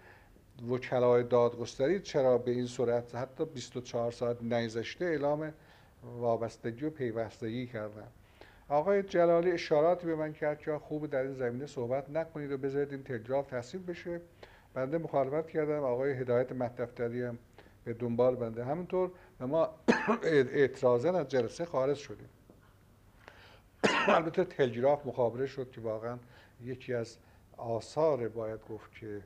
[0.69, 5.53] وکلای دادگستری چرا به این صورت حتی 24 ساعت نیزشته اعلام
[6.03, 8.08] وابستگی و پیوستگی کردن.
[8.69, 12.91] آقای جلالی اشاراتی به من کرد که خوب در این زمینه صحبت نکنید و بذارید
[12.91, 14.21] این تلگراف تصویب بشه.
[14.73, 15.84] بنده مخالفت کردم.
[15.84, 17.38] آقای هدایت مدفتری هم
[17.86, 18.65] به دنبال بنده.
[18.65, 19.69] همینطور و ما
[20.23, 22.30] اعتراضا از جلسه خارج شدیم.
[24.08, 26.17] البته تلگراف مخابره شد که واقعا
[26.63, 27.17] یکی از
[27.58, 29.21] آثار باید گفت که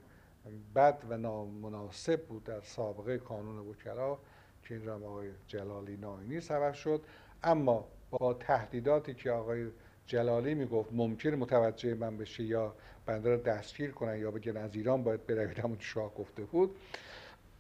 [0.76, 4.18] بد و نامناسب بود در سابقه قانون وکلا
[4.64, 7.02] که این را آقای جلالی ناینی سبب شد.
[7.44, 9.68] اما با تهدیداتی که آقای
[10.06, 15.04] جلالی می‌گفت ممکن متوجه من بشه یا بنده را دستگیر کنن یا بگن از ایران
[15.04, 16.76] باید بروید همون شاه گفته بود.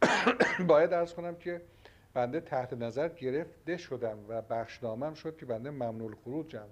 [0.68, 1.62] باید ارز کنم که
[2.14, 6.68] بنده تحت نظر گرفته شدم و بخشنامم شد که بنده ممنول خروجم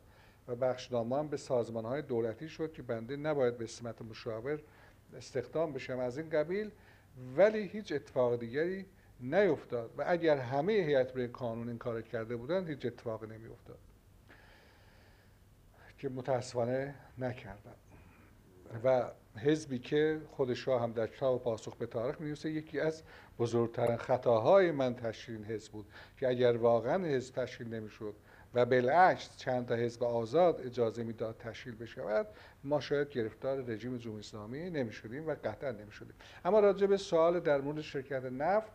[0.50, 4.60] و بخشنامه هم به سازمان های دولتی شد که بنده نباید به اسمت مشاور
[5.18, 6.00] استخدام بشم.
[6.00, 6.72] از این قبیل
[7.38, 8.86] ولی هیچ اتفاق دیگری
[9.20, 13.78] نیفتاد و اگر همه هیئت برای کانون این کار کرده بودند هیچ اتفاقی نمیافتاد
[15.98, 17.76] که متاسفانه نکردن
[18.84, 23.04] و حزبی که خودش را هم در کتاب پاسخ به تاریخ می‌نویسه یکی از
[23.40, 25.86] بزرگترین خطاهای من تشکیل حزب بود
[26.18, 28.14] که اگر واقعا حزب تشکیل نمی‌شد
[28.54, 32.28] و بالعکس چند تا حزب آزاد اجازه می‌داد تشکیل بشود
[32.64, 36.14] ما شاید گرفتار رژیم جمهوری اسلامی نمی‌شدیم و قطعا نمی‌شدیم
[36.46, 38.72] اما راجع به سوال در مورد شرکت نفت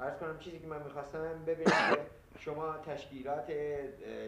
[0.00, 1.98] ارز کنم چیزی که من می‌خواستم ببینم که
[2.38, 3.46] شما تشکیلات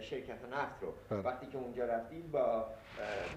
[0.02, 1.20] شرکت نفت رو بله.
[1.20, 2.66] وقتی که اونجا رفتید با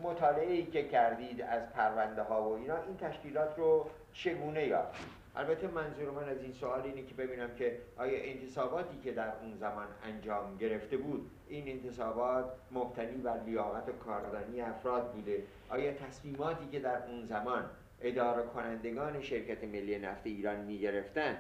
[0.04, 5.68] مطالعه ای که کردید از پرونده ها و اینا این تشکیلات رو چگونه یافتید البته
[5.68, 9.88] منظور من از این سوال اینه که ببینم که آیا انتصاباتی که در اون زمان
[10.04, 16.80] انجام گرفته بود این انتصابات مبتنی بر لیاقت و کاردانی افراد بوده؟ آیا تصمیماتی که
[16.80, 17.64] در اون زمان
[18.02, 21.38] اداره کنندگان شرکت ملی نفت ایران می گرفتن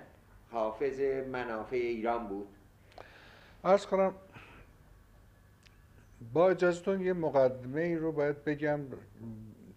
[0.52, 1.00] حافظ
[1.32, 2.48] منافع ایران بود؟
[3.64, 4.14] ارز کنم
[6.34, 8.80] با اجازتون یه مقدمه ای رو باید بگم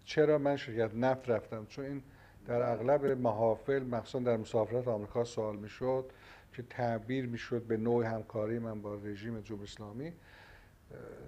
[0.05, 2.03] چرا من شرکت نفت رفتم چون این
[2.47, 6.05] در اغلب محافل مخصوصا در مسافرت آمریکا سوال می‌شد
[6.53, 10.13] که تعبیر می‌شد به نوع همکاری من با رژیم جمهوری اسلامی.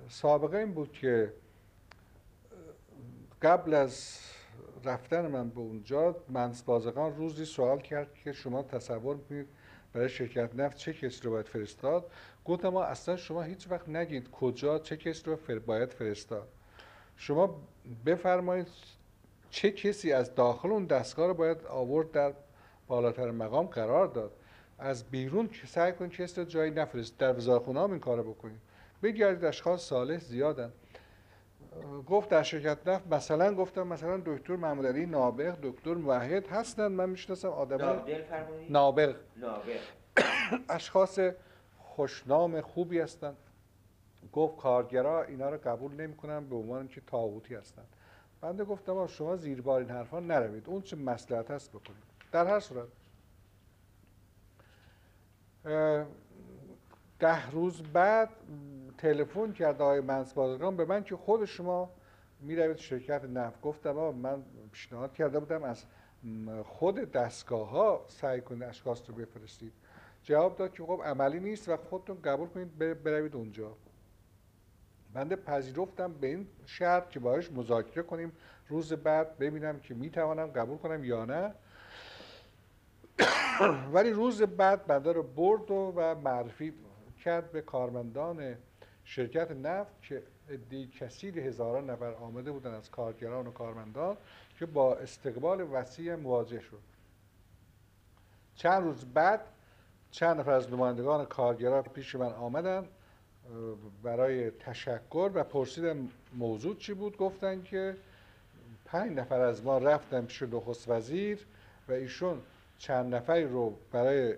[0.10, 1.34] سابقه این بود که
[3.42, 4.20] قبل از
[4.84, 9.48] رفتن من به اونجا منس بازقان روزی سوال کرد که شما تصور می‌کنید
[9.94, 12.12] برای شرکت نفت چه کسی رو باید فرستاد؟
[12.46, 16.48] گفتم ما اصلا شما هیچ وقت نگید کجا چه کسی رو باید فرستاد.
[17.16, 17.62] شما
[18.06, 18.68] بفرمایید
[19.50, 22.34] چه کسی از داخل اون دستگاه رو باید آورد در
[22.88, 24.32] بالاتر مقام قرار داد؟
[24.80, 28.60] از بیرون که سعی کنید کسی رو جایی نفرست در وزارتخونه هم این کارو بکنید.
[29.04, 30.72] بگردید اشخاص صالح زیادن.
[32.10, 37.10] گفت در شرکت نفت مثلا گفتم مثلا دکتر محمد علی نابغ دکتر موحد هستن من
[37.10, 38.04] می‌شناسم آدم
[38.70, 39.16] نابغ
[40.70, 41.20] اشخاص
[41.80, 43.36] خوشنام خوبی هستن
[44.34, 47.84] گفت کارگرا اینا رو قبول نمی‌کنن به عنوان که تاغوتی هستن
[48.42, 50.70] بنده گفتم شما زیربار این حرفا نروید.
[50.70, 52.04] اون چه مسئلت هست بکنید.
[52.32, 52.88] در هر صورت
[57.20, 58.30] ده روز بعد
[58.98, 61.90] تلفن کرد آقای منصبادگان به من که خود شما
[62.40, 63.62] می‌روید شرکت نفت.
[63.62, 65.86] گفتم من پیشنهاد کرده بودم از
[66.64, 69.74] خود دستگاه ها سعی کنید اشخاص رو بفرستید.
[70.24, 73.74] جواب داد که خب عملی نیست و خودتون قبول کنید بروید اونجا.
[75.14, 78.32] بنده پذیرفتم به این شرط که باهاش مذاکره کنیم.
[78.68, 81.54] روز بعد ببینم که می‌توانم قبول کنم یا نه.
[83.94, 86.74] ولی روز بعد بنده رو برد و, و معرفی
[87.24, 88.56] کرد به کارمندان
[89.04, 94.18] شرکت نفت که ادهی کثیر هزاران نفر آمده بودن از کارگران و کارمندان
[94.60, 96.80] که با استقبال وسیع مواجه شد.
[98.56, 99.42] چند روز بعد
[100.12, 102.88] چند نفر از نمایندگان کارگران پیش من آمدن.
[104.04, 107.96] برای تشکر و پرسیدن موضوع چی بود؟ گفتن که
[108.86, 111.46] پنج نفر از ما رفتن پیش نخست وزیر
[111.88, 112.42] و ایشون
[112.78, 114.36] چند نفری رو برای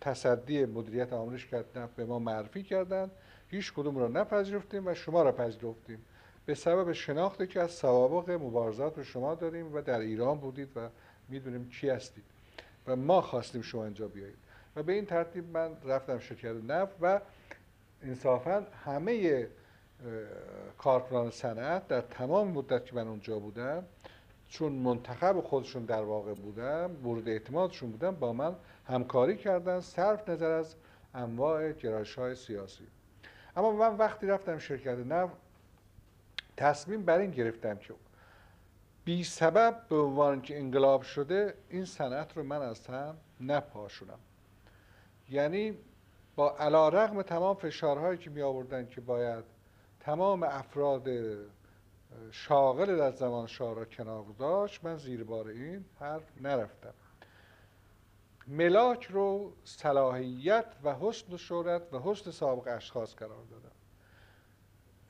[0.00, 3.10] تصدی مدیریت آموزش کردن به ما معرفی کردن
[3.48, 6.04] هیچ کدوم رو نپذیرفتیم و شما را پذیرفتیم.
[6.46, 10.88] به سبب شناختی که از سوابق مبارزات رو شما داریم و در ایران بودید و
[11.28, 12.24] می‌دونیم چی هستید
[12.86, 14.38] و ما خواستیم شما اینجا بیایید.
[14.76, 17.20] و به این ترتیب من رفتم شرکت نفت و
[18.02, 19.46] انصافا همه
[20.78, 23.84] کارکنان صنعت در تمام مدت که من اونجا بودم
[24.48, 28.56] چون منتخب خودشون در واقع بودم مورد اعتمادشون بودم با من
[28.86, 30.74] همکاری کردن صرف نظر از
[31.14, 32.84] انواع گرایش های سیاسی.
[33.56, 35.36] اما من وقتی رفتم شرکت نفت
[36.56, 37.94] تصمیم بر این گرفتم که
[39.04, 44.18] بی سبب به عنوان که انقلاب شده این صنعت رو من از هم نپاشونم.
[45.30, 45.78] یعنی
[46.38, 49.44] با علا رقم تمام فشارهایی که می آوردن که باید
[50.00, 51.08] تمام افراد
[52.30, 56.94] شاغل در زمان شاه را کنار داشت من زیر بار این حرف نرفتم.
[58.46, 63.76] ملاک رو صلاحیت و حسن شهرت و حسن سابق اشخاص قرار دادم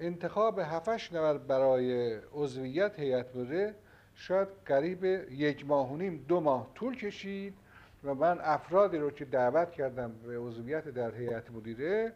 [0.00, 3.74] انتخاب هفتش نفر برای عضویت هیئت مدیره
[4.14, 7.67] شاید قریب یک ماه و نیم دو ماه طول کشید.
[8.08, 12.12] و من افرادی رو که دعوت کردم به عضویت در هیئت مدیره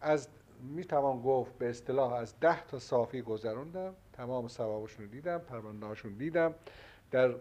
[0.00, 0.28] از
[0.62, 6.12] می توان گفت به اصطلاح از ده تا صافی گذروندم تمام ثوابشون رو دیدم پروندهاشون
[6.12, 6.54] دیدم.
[7.10, 7.34] در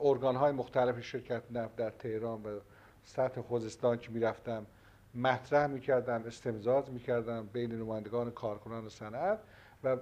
[0.00, 2.60] ارگان های مختلف شرکت نفت در تهران و
[3.04, 4.66] سطح خوزستان که می‌رفتم
[5.14, 9.38] مطرح می‌کردم استمزاز می‌کردم بین نمایندگان کارکنان صنعت
[9.84, 9.96] و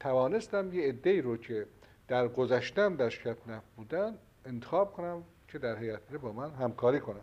[0.00, 1.66] توانستم یه عده رو که
[2.08, 5.24] در گذشتم در شرکت نفت بودن انتخاب کنم.
[5.48, 7.20] که در حیات با من همکاری کنم.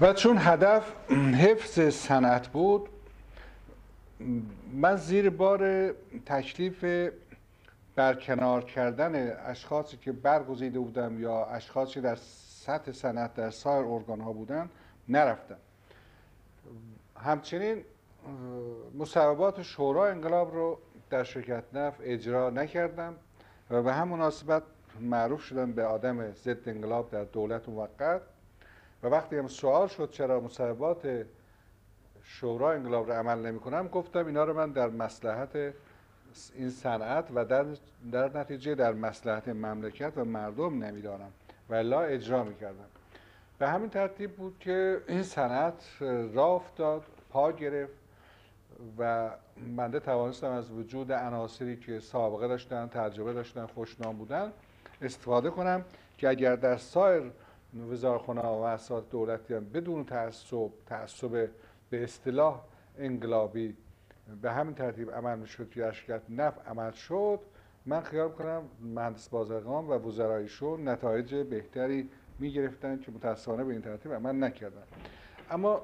[0.00, 2.88] و چون هدف حفظ صنعت بود
[4.72, 5.92] من زیر بار
[6.26, 6.84] تشریف
[7.94, 12.16] برکنار کردن اشخاصی که برگزیده بودم یا اشخاصی در
[12.66, 14.70] سطح صنعت در سایر ارگان ها بودن
[15.08, 15.56] نرفتم
[17.16, 17.84] همچنین
[18.98, 20.78] مصوبات شورا انقلاب رو
[21.10, 23.14] در شرکت نفت اجرا نکردم
[23.70, 24.62] و به هم مناسبت
[25.00, 28.22] معروف شدم به آدم ضد انقلاب در دولت موقت.
[29.02, 31.26] و وقتی هم سوال شد چرا مصوبات
[32.22, 35.74] شورا انقلاب رو عمل نمی کنم گفتم اینا رو من در مسلحت
[36.54, 37.66] این صنعت و در,
[38.12, 41.32] در نتیجه در مسلحت مملکت و مردم نمی‌دانم.
[41.68, 42.84] و الا اجرا می‌کردم
[43.58, 45.84] به همین ترتیب بود که این صنعت
[46.34, 47.92] راه افتاد پا گرفت
[48.98, 49.30] و
[49.76, 54.52] بنده توانستم از وجود عناصری که سابقه داشتن تجربه داشتن خوشنام بودن
[55.02, 55.84] استفاده کنم
[56.18, 57.32] که اگر در سایر
[57.90, 61.48] وزارخانه و اساس دولتی هم بدون تعصب تعصب
[61.90, 62.62] به اصطلاح
[62.98, 63.76] انقلابی
[64.42, 67.40] به همین ترتیب عمل می‌شد که شرکت نفع عمل شد
[67.86, 74.12] من خیال کنم مهندس بازرگان و وزرایشون نتایج بهتری می‌گرفتن که متاسفانه به این ترتیب
[74.12, 74.82] عمل نکردن.
[75.50, 75.82] اما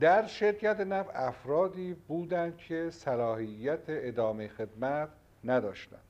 [0.00, 5.08] در شرکت نفت افرادی بودند که صلاحیت ادامه خدمت
[5.44, 6.00] نداشتند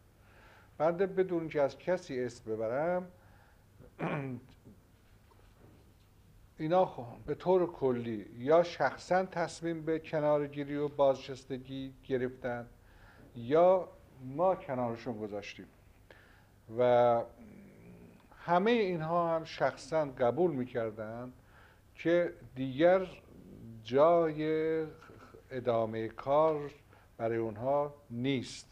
[0.79, 3.07] بنده بدون که از کسی اسم ببرم
[6.59, 6.95] اینا
[7.27, 12.67] به طور کلی یا شخصا تصمیم به کنارگیری و بازنشستگی گرفتن
[13.37, 13.89] یا
[14.25, 15.67] ما کنارشون گذاشتیم.
[16.79, 17.23] و
[18.39, 21.33] همه اینها هم شخصا قبول می‌کردن
[21.95, 23.07] که دیگر
[23.85, 24.87] جای
[25.51, 26.71] ادامه کار
[27.17, 28.71] برای اونها نیست.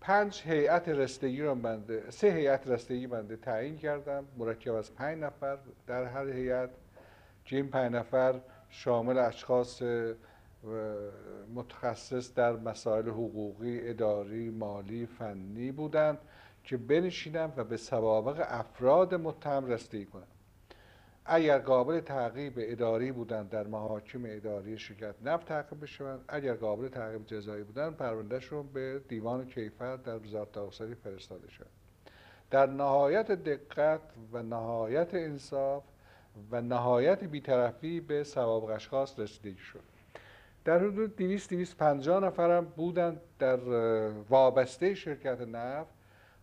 [0.00, 4.24] پنج هیئت رستگی رو بنده سه هیئت رستگی بنده تعیین کردم.
[4.36, 6.70] مرکب از پنج نفر در هر هیئت
[7.44, 9.82] که این پنج نفر شامل اشخاص
[11.54, 16.18] متخصص در مسائل حقوقی، اداری، مالی، فنی بودند
[16.64, 20.26] که بنشینم و به سوابق افراد متهم رستگی کنم
[21.30, 26.24] اگر قابل تعقیب اداری بودند در محاکم اداری شرکت نفت تعقیب بشوند.
[26.28, 31.66] اگر قابل تعقیب جزایی بودند پروندهشون به دیوان کیفر در وزارت دادگستری فرستاده شد.
[32.50, 34.00] در نهایت دقت
[34.32, 35.84] و نهایت انصاف
[36.50, 39.97] و نهایت بیطرفی به سوابق اشخاص رسیدگی شد.
[40.64, 43.56] در حدود 200 250 نفرم بودند در
[44.28, 45.94] وابسته شرکت نفت.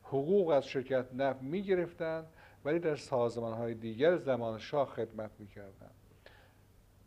[0.04, 2.26] حقوق از شرکت نفت می گرفتند
[2.66, 5.92] ولی در سازمان های دیگر زمان شاه خدمت می‌کردم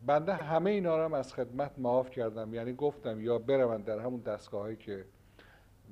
[0.06, 2.54] بنده همه اینا رو هم از خدمت معاف کردم.
[2.54, 5.04] یعنی گفتم یا بروند در همون دستگاه که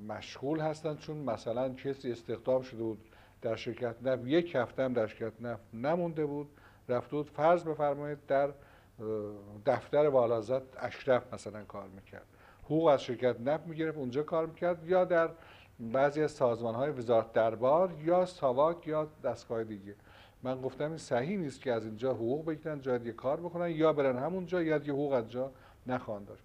[0.07, 3.05] مشغول هستن چون مثلا کسی استخدام شده بود
[3.41, 6.49] در شرکت نفت یک هفته هم در شرکت نفت نمونده بود.
[6.89, 8.49] رفته بود فرض بفرمایید در
[9.65, 12.25] دفتر والازت اشرف مثلا کار می‌کرد.
[12.63, 14.87] حقوق از شرکت نفت می‌گرفت اونجا کار می‌کرد.
[14.89, 15.29] یا در
[15.79, 19.95] بعضی از سازمان های وزارت دربار یا ساواک یا دستگاه دیگه.
[20.43, 23.93] من گفتم این صحیح نیست که از اینجا حقوق بگیرن جای دیگه کار بکنن یا
[23.93, 25.51] برن همونجا یا دیگه حقوق از جا
[25.87, 26.43] نخوان داشت.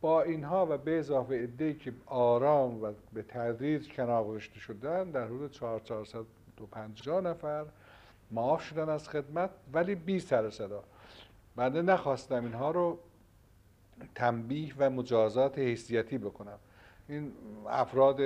[0.00, 5.24] با اینها و به اضافه عده که آرام و به تدریج کنار گذاشته شدن در
[5.24, 7.66] حدود 4450 نفر
[8.30, 10.84] معاف شدن از خدمت ولی بی سر صدا.
[11.58, 12.98] بنده نخواستم اینها رو
[14.14, 16.58] تنبیه و مجازات حیثیتی بکنم.
[17.08, 17.32] این
[17.68, 18.16] افراد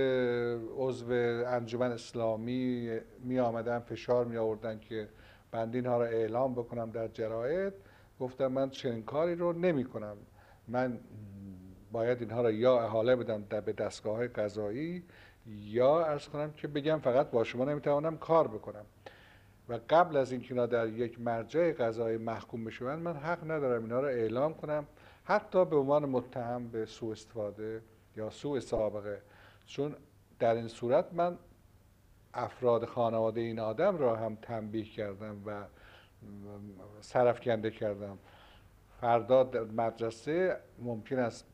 [0.76, 1.12] عضو
[1.46, 2.90] انجمن اسلامی
[3.20, 5.08] می آمدن فشار می آوردن که
[5.50, 7.72] بند اینها را اعلام بکنم در جراید.
[8.20, 10.16] گفتم من چنین کاری رو نمی کنم.
[10.68, 10.98] من
[11.92, 15.04] باید اینها را یا احاله بدم در به دستگاه قضایی
[15.46, 18.84] یا ارز کنم که بگم فقط با شما نمی‌توانم کار بکنم.
[19.68, 24.00] و قبل از اینکه اینا در یک مرجع قضایی محکوم بشوند من حق ندارم اینا
[24.00, 24.86] را اعلام کنم
[25.24, 27.82] حتی به عنوان متهم به سوء استفاده
[28.16, 29.22] یا سوء سابقه.
[29.66, 29.96] چون
[30.38, 31.38] در این صورت من
[32.34, 35.64] افراد خانواده این آدم را هم تنبیه کردم و
[37.00, 38.18] سرفکنده کردم.
[39.00, 41.46] فردا در مدرسه ممکن است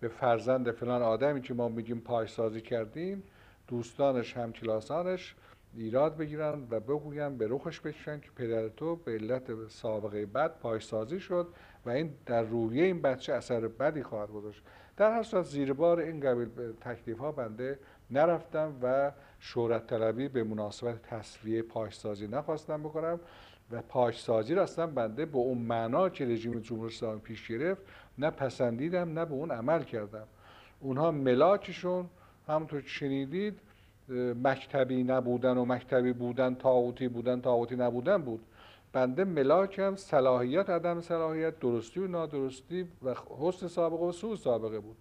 [0.00, 3.22] به فرزند فلان آدمی که ما میگیم پایسازی کردیم
[3.68, 5.34] دوستانش هم کلاسانش
[5.76, 11.20] ایراد بگیرن و بگوین به رخش بکشن که پدر تو به علت سابقه بد پایسازی
[11.20, 11.48] شد
[11.86, 14.62] و این در روحیه این بچه اثر بدی خواهد گذاشت.
[14.96, 16.48] در هر صورت زیر بار این قبیل
[16.80, 17.78] تکلیف ها بنده
[18.10, 23.20] نرفتم و شهرت طلبی به مناسبت تصویه پاشسازی نخواستم بکنم
[23.70, 27.82] و پاشسازی را اصلا بنده به اون معنا که رژیم جمهوری اسلامی پیش گرفت
[28.18, 30.26] نه پسندیدم نه به اون عمل کردم.
[30.80, 32.10] اونها ملاکشون
[32.48, 33.60] همونطور که شنیدید
[34.44, 38.40] مکتبی نبودن و مکتبی بودن تاوتی بودن تاوتی نبودن بود.
[38.92, 44.96] بنده ملاکم صلاحیت عدم صلاحیت درستی و نادرستی و حسن سابقه و سوء سابقه بود.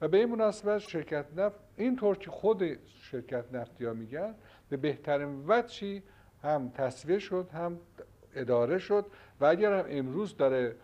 [0.00, 4.34] و به این مناسبت شرکت نفت اینطور که خود شرکت نفتی ها میگن
[4.68, 6.02] به بهترین وجهی
[6.42, 7.78] هم تصویه شد هم
[8.34, 9.06] اداره شد.
[9.40, 10.76] و اگر هم امروز داره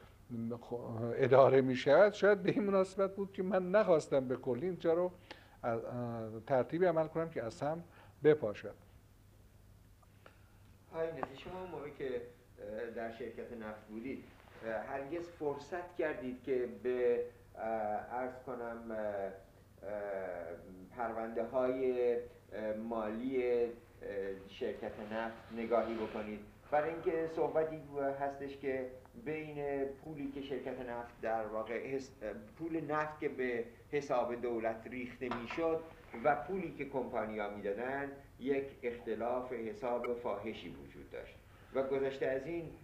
[1.17, 5.13] اداره می شاید به این مناسبت بود که من نخواستم به کلی اینجا رو
[6.47, 7.85] ترتیبی عمل کنم که از هم
[8.25, 8.75] بپاشد.
[10.93, 11.09] آقای
[11.39, 12.21] شما موقعی که
[12.97, 14.25] در شرکت نفت بودید
[14.89, 17.25] هرگز فرصت کردید که به
[18.11, 18.97] ارز کنم
[20.97, 22.17] پرونده های
[22.89, 23.67] مالی
[24.49, 26.41] شرکت نفت نگاهی بکنید؟
[26.75, 27.77] برای اینکه صحبتی
[28.21, 28.91] هستش که
[29.25, 31.99] بین پولی که شرکت نفت در واقع
[32.59, 35.85] پول نفت که به حساب دولت ریخته می‌شد
[36.25, 41.39] و پولی که کمپانیا می‌دادن یک اختلاف حساب فاحشی وجود داشت.
[41.73, 42.79] و گذشته از این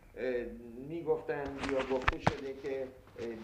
[0.88, 2.88] می‌گفتن یا گفته شده که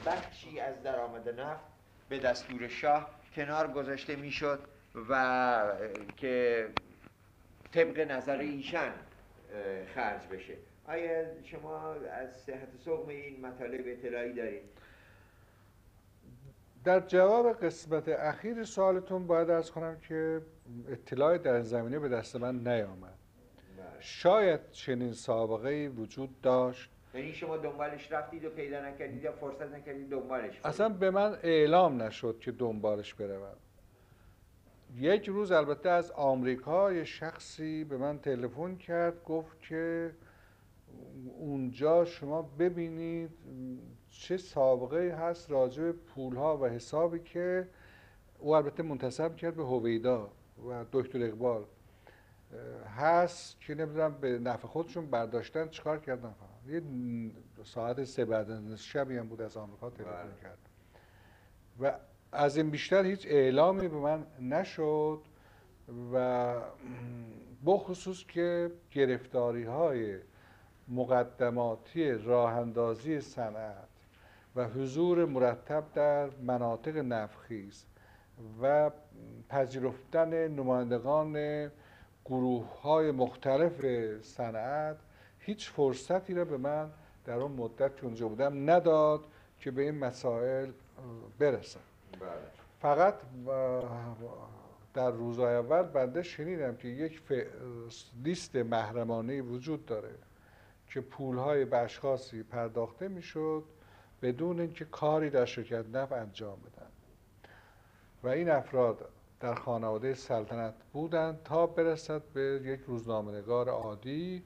[0.04, 1.64] بخشی از درآمد نفت
[2.08, 4.68] به دستور شاه کنار گذاشته می‌شد
[5.08, 5.72] و
[6.16, 6.68] که
[7.72, 8.92] طبق نظر ایشان
[9.94, 10.54] خرج بشه.
[10.88, 14.62] آیا شما از صحت سقم این مطالب اطلاعی دارید؟
[16.84, 20.42] در جواب قسمت اخیر سوالتون باید ارز کنم که
[20.88, 23.14] اطلاعی در زمینه به دست من نیامد.
[23.76, 23.86] بله.
[24.00, 26.90] شاید چنین سابقه وجود داشت.
[27.14, 32.02] یعنی شما دنبالش رفتید و پیدا نکردید یا فرصت نکردید دنبالش اصلا به من اعلام
[32.02, 33.56] نشد که دنبالش بروم.
[34.96, 40.14] یک روز البته از آمریکا یه شخصی به من تلفن کرد گفت که
[41.38, 43.30] اونجا شما ببینید
[44.08, 47.68] چه سابقه هست راجع به پول ها و حسابی که
[48.38, 50.30] او البته منتصب کرد به هویدا
[50.68, 51.64] و دکتر اقبال.
[52.96, 56.34] هست که نمی‌دونم به نفع خودشون برداشتن چیکار کردن
[56.68, 56.82] یه
[57.64, 60.40] ساعت سه بعد شبی هم بود از آمریکا تلفن بله.
[60.42, 60.58] کرد.
[61.80, 61.98] و
[62.32, 65.20] از این بیشتر هیچ اعلامی به من نشد
[66.12, 66.54] و
[67.66, 70.18] بخصوص که گرفتاری های
[70.88, 73.88] مقدماتی راه اندازی صنعت
[74.56, 77.84] و حضور مرتب در مناطق نفخیز
[78.62, 78.90] و
[79.48, 81.66] پذیرفتن نمایندگان
[82.24, 83.84] گروه های مختلف
[84.22, 84.96] صنعت
[85.38, 86.90] هیچ فرصتی را به من
[87.24, 89.24] در اون مدت که اونجا بودم نداد
[89.60, 90.70] که به این مسائل
[91.38, 91.80] برسم.
[92.80, 93.14] فقط
[94.94, 97.22] در روزهای اول بنده شنیدم که یک
[98.24, 100.14] لیست محرمانه وجود داره
[100.86, 103.64] که پولهای به اشخاصی پرداخته می‌شد
[104.22, 106.86] بدون اینکه کاری در شرکت نفت انجام بدن.
[108.22, 109.08] و این افراد
[109.40, 114.42] در خانواده سلطنت بودند تا برسد به یک روزنامه‌نگار عادی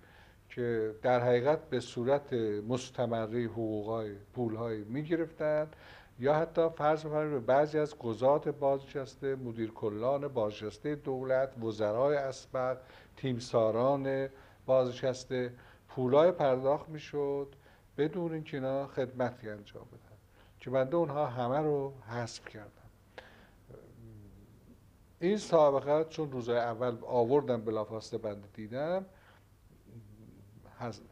[0.48, 2.32] که در حقیقت به صورت
[2.68, 5.76] مستمری حقوقای پولهای می‌گرفتند
[6.20, 12.78] یا حتی فرض بفرمایید به بعضی از قضات بازنشسته مدیر کلان بازنشسته دولت وزرای اسبق
[13.16, 14.28] تیمساران
[14.66, 15.52] بازنشسته
[15.88, 17.54] پولای پرداخت می‌شد
[17.98, 20.16] بدون اینکه اینا خدمتی انجام بدن.
[20.60, 22.70] که بنده اونها همه رو حذف کردم
[25.20, 29.06] این سابقه چون روزهای اول آوردم بلافاصله بنده دیدم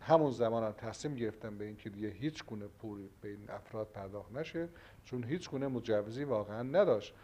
[0.00, 4.32] همون زمان هم تصمیم گرفتم به اینکه دیگه هیچ گونه پولی به این افراد پرداخت
[4.32, 4.68] نشه
[5.04, 7.14] چون هیچ گونه مجوزی واقعا نداشت.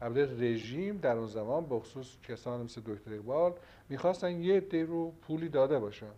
[0.00, 3.52] البته رژیم در اون زمان به خصوص کسان مثل دکتر اقبال
[3.88, 6.10] می‌خواستن یه عده رو پولی داده باشن.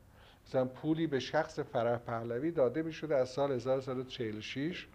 [0.46, 4.86] مثلا پولی به شخص فرح پهلوی داده می‌شده از سال 1946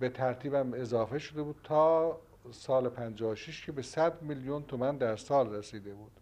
[0.00, 2.18] به ترتیبم اضافه شده بود تا
[2.50, 6.17] سال 56 که به 100 میلیون تومن در سال رسیده بود.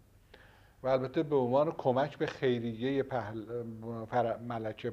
[0.86, 3.64] و البته به عنوان کمک به خیریه پهل...
[4.06, 4.36] فر...
[4.36, 4.92] ملکه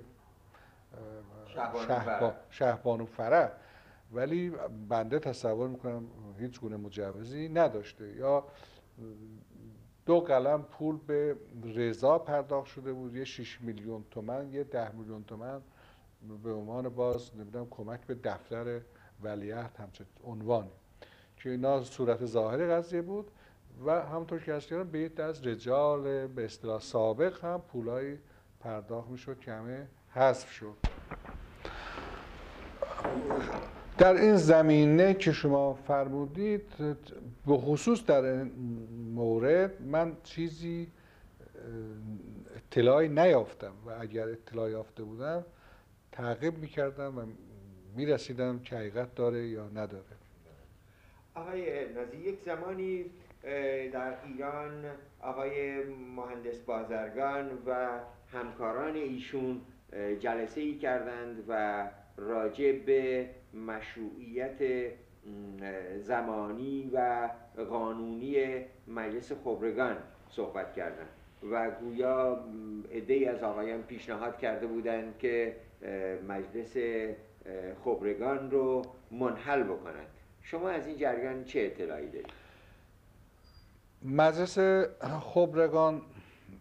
[2.49, 3.51] شهبانو فرح.
[4.11, 4.51] ولی
[4.89, 6.05] بنده تصور می‌کنم
[6.39, 8.15] هیچ گونه مجوزی نداشته.
[8.15, 8.43] یا
[10.05, 11.35] دو قلم پول به
[11.75, 15.61] رضا پرداخت شده بود یه 6 میلیون تومن یه ده میلیون تومن
[16.43, 18.81] به عنوان باز نمی‌دونم کمک به دفتر
[19.23, 20.71] ولیعهد همچه عنوانی.
[21.37, 23.31] که اینا صورت ظاهر قضیه بود.
[23.85, 28.17] و همونطور که از کردم به یک از رجال به اصطلاح سابق هم پولای
[28.59, 30.75] پرداخت می‌شد که حذف شد.
[33.97, 36.63] در این زمینه که شما فرمودید
[37.47, 38.51] به خصوص در این
[39.13, 40.87] مورد من چیزی
[42.55, 45.45] اطلاعی نیافتم و اگر اطلاعی یافته بودم
[46.11, 47.21] تعقیب می‌کردم و
[47.95, 50.03] می‌رسیدم که حقیقت داره یا نداره.
[51.35, 53.05] آقای نازی یک زمانی
[53.93, 54.85] در ایران
[55.21, 55.83] آقای
[56.15, 57.99] مهندس بازرگان و
[58.31, 59.61] همکاران ایشون
[60.19, 61.83] جلسه ای کردند و
[62.17, 64.91] راجع به مشروعیت
[65.99, 67.29] زمانی و
[67.69, 69.97] قانونی مجلس خبرگان
[70.29, 71.09] صحبت کردند
[71.51, 72.43] و گویا
[72.91, 75.55] عده از آقایان پیشنهاد کرده بودند که
[76.27, 76.77] مجلس
[77.85, 78.81] خبرگان رو
[79.11, 80.07] منحل بکنند
[80.41, 82.42] شما از این جریان چه اطلاعی دارید؟
[84.03, 84.59] مجلس
[85.33, 86.01] خبرگان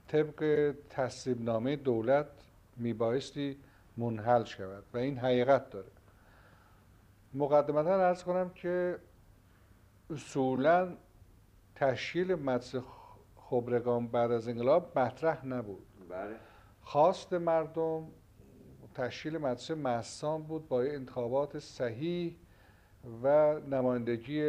[0.09, 2.27] طبق تصویب نامه دولت
[2.77, 3.57] میبایستی
[3.97, 5.91] منحل شود و این حقیقت داره.
[7.35, 8.99] مقدمتا ارز کنم که
[10.11, 10.97] اصولا
[11.75, 12.85] تشکیل مجلس
[13.37, 15.87] خبرگان بعد از انقلاب مطرح نبود.
[16.09, 16.37] بله.
[16.83, 18.09] خواست مردم
[18.95, 22.37] تشکیل مجلس محسان بود با انتخابات صحیح
[23.23, 24.41] و نمایندگی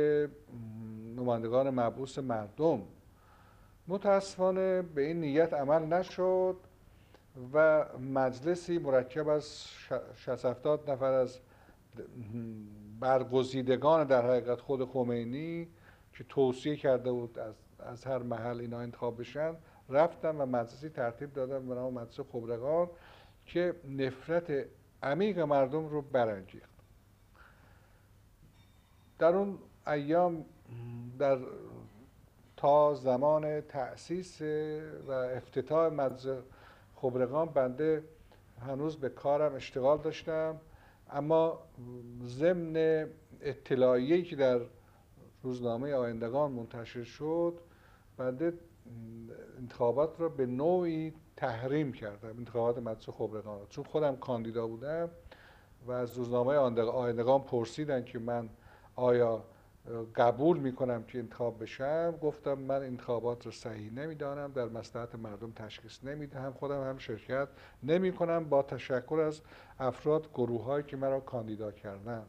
[1.15, 2.81] نمایندگان مبعوث مردم.
[3.87, 6.57] متاسفانه به این نیت عمل نشد
[7.53, 9.67] و مجلسی مرکب از
[10.15, 11.39] 60 نفر از
[12.99, 15.67] برگزیدگان در حقیقت خود خمینی
[16.13, 17.39] که توصیه کرده بود
[17.79, 19.55] از, هر محل اینا انتخاب بشن
[19.89, 22.89] رفتن و مجلسی ترتیب دادن به نام مجلس خبرگان
[23.45, 24.65] که نفرت
[25.03, 26.72] عمیق مردم رو برانگیخت.
[29.19, 29.57] در اون
[29.87, 30.45] ایام
[31.19, 31.37] در
[32.57, 34.41] تا زمان تأسیس
[35.07, 36.43] و افتتاح مجلس
[36.95, 38.03] خبرگان بنده
[38.61, 40.59] هنوز به کارم اشتغال داشتم.
[41.09, 41.59] اما
[42.23, 43.07] ضمن
[43.41, 44.61] اطلاعیه‌ای که در
[45.43, 47.59] روزنامه آیندگان منتشر شد
[48.17, 48.53] بنده
[49.59, 55.09] انتخابات را به نوعی تحریم کردم انتخابات مجلس خبرگان چون خودم کاندیدا بودم
[55.85, 58.49] و از روزنامه آیندگان پرسیدن که من
[58.95, 59.43] آیا
[60.15, 66.03] قبول می‌کنم که انتخاب بشم؟ گفتم من انتخابات رو صحیح نمی‌دانم در مصلحت مردم تشخیص
[66.03, 66.53] نمی‌دهم.
[66.53, 67.47] خودم هم شرکت
[67.83, 68.11] نمی
[68.49, 69.41] با تشکر از
[69.79, 72.25] افراد گروه هایی که مرا کاندیدا کردن.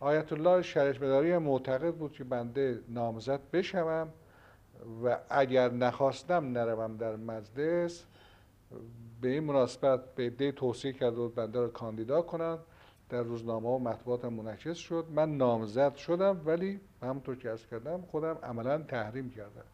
[0.00, 4.08] آیت الله شریف مداری معتقد بود که بنده نامزد بشوم
[5.04, 8.04] و اگر نخواستم نروم در مجلس
[9.20, 12.58] به این مناسبت به عده توصیه کرده بود بنده را کاندیدا کنند.
[13.08, 15.06] در روزنامه و مطبوعات منعکس شد.
[15.10, 19.64] من نامزد شدم ولی همونطور که از کردم خودم عملا تحریم کردم.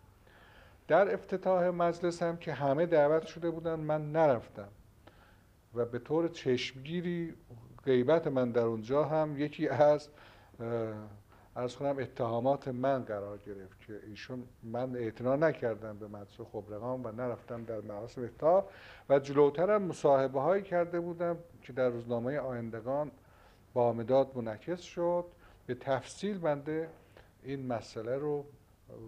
[0.88, 4.68] در افتتاح مجلس هم که همه دعوت شده بودن من نرفتم
[5.74, 7.34] و به طور چشمگیری
[7.84, 10.08] غیبت من در اونجا هم یکی از
[11.56, 17.12] از کنم اتهامات من قرار گرفت که ایشون من اعتنا نکردم به مجلس خبرگان و
[17.12, 18.64] نرفتم در مراسم افتتاح
[19.08, 23.10] و جلوترم مصاحبه هایی کرده بودم که در روزنامه آیندگان
[23.74, 25.24] با مداد منعکس شد.
[25.66, 26.88] به تفصیل بنده
[27.42, 28.44] این مسئله رو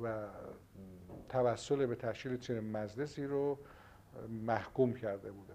[0.03, 0.27] و
[1.29, 3.59] توسل به تشکیل چنین مجلسی رو
[4.29, 5.55] محکوم کرده بودم.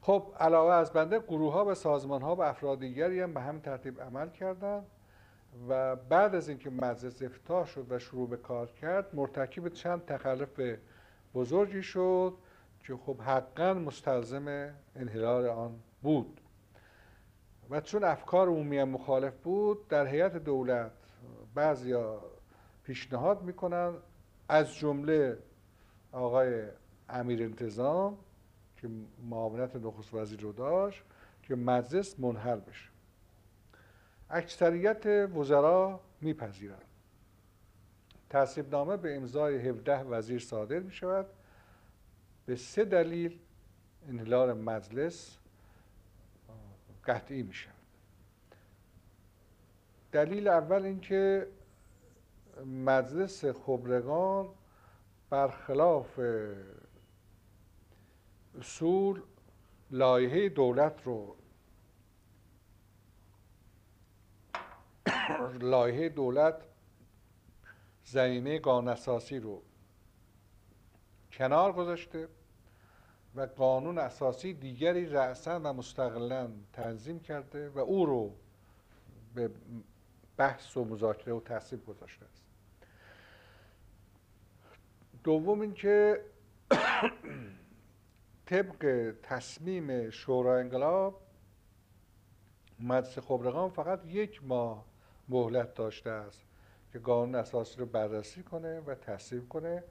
[0.00, 3.60] خب علاوه از بنده گروه ها و سازمان ها و افراد دیگری هم به همین
[3.60, 4.86] ترتیب عمل کردند
[5.68, 10.60] و بعد از اینکه مجلس افتتاح شد و شروع به کار کرد مرتکب چند تخلف
[11.34, 12.34] بزرگی شد
[12.80, 16.40] که خب حقا مستلزم انحلال آن بود.
[17.70, 20.92] و چون افکار عمومی مخالف بود در هیئت دولت
[21.54, 22.22] بعضیا
[22.82, 23.94] پیشنهاد می‌کنن.
[24.48, 25.38] از جمله
[26.12, 26.62] آقای
[27.08, 28.18] امیر انتظام
[28.76, 28.88] که
[29.30, 31.02] معاونت نخست وزیر رو داشت
[31.42, 32.88] که مجلس منحل بشه.
[34.30, 36.84] اکثریت وزرا میپذیرند
[38.30, 41.26] تصیب نامه به امضای 17 وزیر صادر می شود
[42.46, 43.38] به سه دلیل
[44.08, 45.38] انحلال مجلس
[47.08, 47.54] قطعی می
[50.12, 51.48] دلیل اول اینکه
[52.66, 54.48] مجلس خبرگان
[55.30, 56.20] برخلاف
[58.58, 59.22] اصول
[59.90, 61.36] لایحه دولت رو
[65.60, 66.54] لایحه دولت
[68.04, 69.62] زمینه قانون اساسی رو
[71.32, 72.28] کنار گذاشته.
[73.34, 78.34] و قانون اساسی دیگری رأسا و مستقلا تنظیم کرده و او رو
[79.34, 79.50] به
[80.36, 82.44] بحث و مذاکره و تصویب گذاشته است.
[85.24, 86.24] دوم اینکه
[88.46, 91.20] طبق تصمیم شورای انقلاب
[92.80, 94.84] مجلس خبرگان فقط یک ماه
[95.28, 96.44] مهلت داشته است
[96.92, 99.84] که قانون اساسی رو بررسی کنه و تصویب کنه.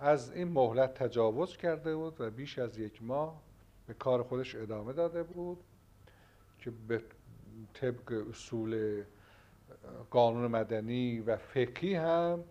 [0.00, 3.42] از این مهلت تجاوز کرده بود و بیش از یک ماه
[3.86, 5.58] به کار خودش ادامه داده بود
[6.58, 7.02] که به
[7.74, 9.02] طبق اصول
[10.10, 12.44] قانون مدنی و فقهی هم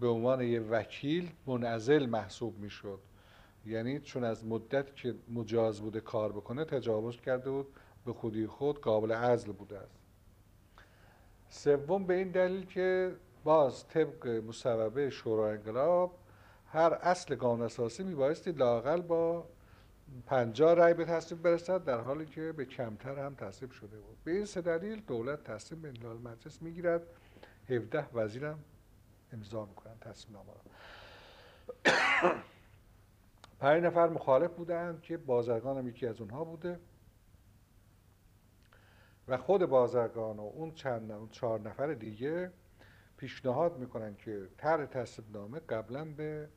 [0.00, 2.98] به عنوان یه وکیل منعزل محسوب می‌شد.
[3.66, 7.66] یعنی چون از مدت که مجاز بوده کار بکنه تجاوز کرده بود
[8.06, 9.98] به خودی خود قابل عزل بوده است.
[11.48, 13.14] سوم به این دلیل که
[13.44, 16.18] باز طبق مصوبه شورای انقلاب
[16.68, 19.46] هر اصل قانون اساسی میبایستی لاقل با
[20.26, 24.16] پنجاه رای به تصویب برسد در حالی که به کمتر هم تصویب شده بود.
[24.24, 27.02] به این سه دلیل دولت تصمیم به انحلال مجلس می‌گیرد.
[27.68, 28.58] 17 وزیرم
[29.32, 30.50] امضا می‌کنن تصمیم نامه
[33.60, 36.80] پنج نفر مخالف بودند که بازرگان هم یکی از اونها بوده.
[39.28, 42.52] و خود بازرگان و اون چند اون چهار نفر دیگه
[43.16, 46.48] پیشنهاد می‌کنن که طرح تصمیم نامه قبلا به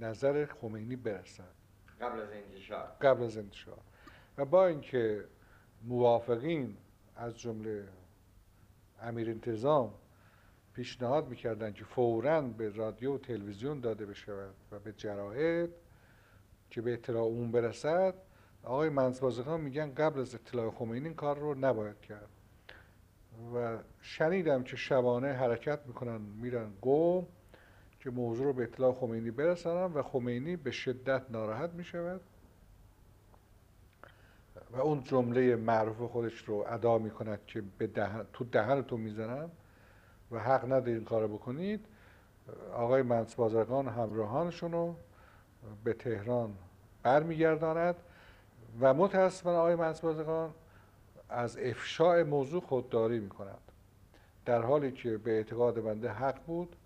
[0.00, 1.54] نظر خمینی برسد.
[2.00, 2.96] قبل از انتشار.
[3.00, 3.78] قبل از انتشار.
[4.38, 5.24] و با اینکه
[5.84, 6.76] موافقین
[7.16, 7.88] از جمله
[9.00, 9.94] امیر انتظام
[10.72, 15.70] پیشنهاد می‌کردن که فورا به رادیو و تلویزیون داده بشود و به جراید
[16.70, 18.14] که به اطلاع اون برسد
[18.62, 22.28] آقای منصبازخان میگن قبل از اطلاع خمینی این کار رو نباید کرد.
[23.54, 27.26] و شنیدم که شبانه حرکت می‌کنن میرن گم
[28.00, 32.20] که موضوع رو به اطلاع خمینی برسانن و خمینی به شدت ناراحت می‌شود.
[34.70, 39.50] و اون جمله معروف خودش رو ادا می‌کند که به دهن، تو دهنتون می‌زنم
[40.30, 41.86] و حق ندارید این کار بکنید.
[42.72, 44.94] آقای منص بازرگان همراهانشون رو
[45.84, 46.54] به تهران
[47.02, 47.94] برمیگرداند.
[48.80, 50.50] و متاسفانه آقای منص بازرگان
[51.28, 53.58] از افشاء موضوع خودداری می‌کند
[54.44, 56.76] در حالی که به اعتقاد بنده حق بود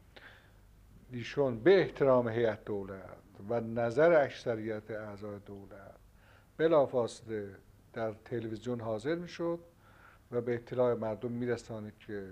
[1.12, 3.16] ایشون به احترام هیئت دولت
[3.48, 5.94] و نظر اکثریت اعضای دولت
[6.56, 7.56] بلافاصله
[7.92, 9.58] در تلویزیون حاضر می‌شد
[10.32, 12.28] و به اطلاع مردم میرسانید که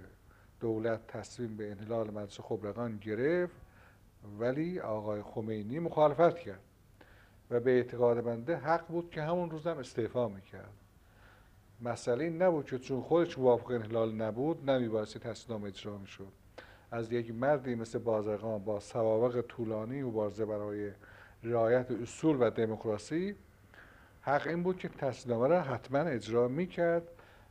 [0.60, 3.56] دولت تصمیم به انحلال مجلس خبرگان گرفت
[4.38, 6.60] ولی آقای خمینی مخالفت کرد
[7.50, 10.79] و به اعتقاد بنده حق بود که همون روزم استعفا می‌کرد.
[11.82, 16.32] مسئله این نبود که چون خودش موافق انحلال نبود نمیبایستی تصمیم اجرا می‌شد.
[16.90, 20.90] از یک مردی مثل بازرگان با سوابق طولانی مبارزه برای
[21.42, 23.34] رعایت اصول و دموکراسی
[24.22, 27.08] حق این بود که تصمیمنامه را حتما اجرا می‌کرد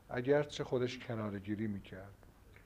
[0.10, 2.14] اگرچه خودش کنارگیری می‌کرد.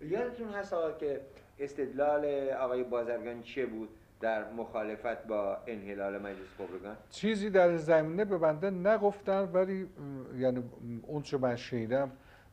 [0.01, 1.21] یادتون هست آقا که
[1.59, 3.89] استدلال آقای بازرگان چیه بود؟
[4.23, 9.87] در مخالفت با انحلال مجلس خبرگان چیزی در زمینه به بنده نگفتن ولی
[10.37, 10.63] یعنی
[11.07, 12.11] اون چه من شنیدم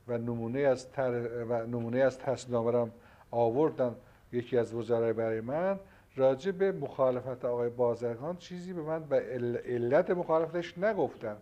[0.09, 1.11] و نمونه از تر
[1.49, 2.91] و نمونه از تصمیمنامه
[3.31, 3.97] آوردن
[4.33, 5.79] یکی از وزرای برای من
[6.17, 9.17] راجع به مخالفت آقای بازرگان چیزی به من به
[9.65, 11.37] علت مخالفتش نگفتن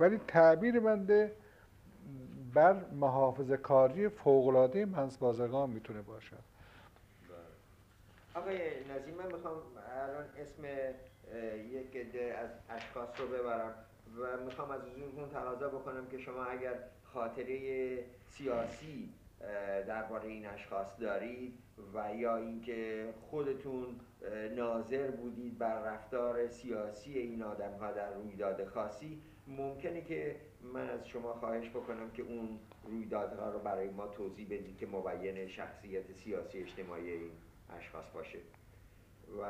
[0.00, 1.32] ولی تعبیر بنده
[2.54, 6.55] بر محافظه کاری فوقلاده منز بازرگان می‌تونه باشد.
[8.36, 9.56] آقای نظیم من می‌خوام
[10.02, 10.64] الان اسم
[11.70, 11.96] یک
[12.36, 13.74] از اشخاص رو ببرم
[14.18, 16.74] و می‌خوام از حضورتون تقاضا بکنم که شما اگر
[17.04, 19.12] خاطره سیاسی
[19.86, 21.58] درباره این اشخاص دارید
[21.94, 24.00] و یا اینکه خودتون
[24.56, 31.08] ناظر بودید بر رفتار سیاسی این آدم ها در رویداد خاصی ممکنه که من از
[31.08, 36.58] شما خواهش بکنم که اون رویدادها رو برای ما توضیح بدید که مبین شخصیت سیاسی
[36.58, 37.30] اجتماعی این
[37.70, 38.38] اشخاص باشه
[39.42, 39.44] و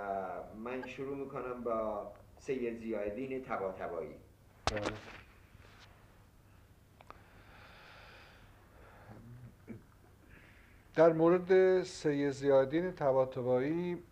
[0.57, 4.15] من شروع می‌کنم با سید زیادین تبا تبایی.
[10.95, 14.03] در مورد سید زیادین تباتبایی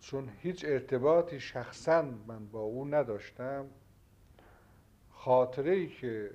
[0.00, 3.66] چون هیچ ارتباطی شخصا من با او نداشتم
[5.10, 6.30] خاطره ای که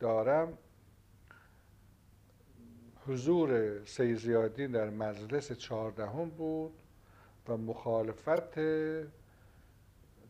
[0.00, 0.58] دارم
[3.08, 6.72] حضور سید زیادین در مجلس چهاردهم بود
[7.48, 8.58] و مخالفت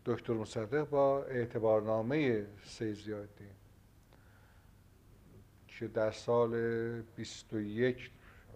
[0.05, 3.51] دکتر مصدق با اعتبارنامه سید زیادین
[5.69, 6.53] که در سال
[7.03, 8.11] 21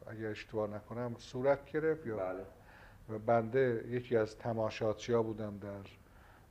[0.07, 2.45] اگر اشتباه نکنم صورت گرفت یا بله.
[3.09, 5.91] و بنده یکی از تماشاچی ها بودم در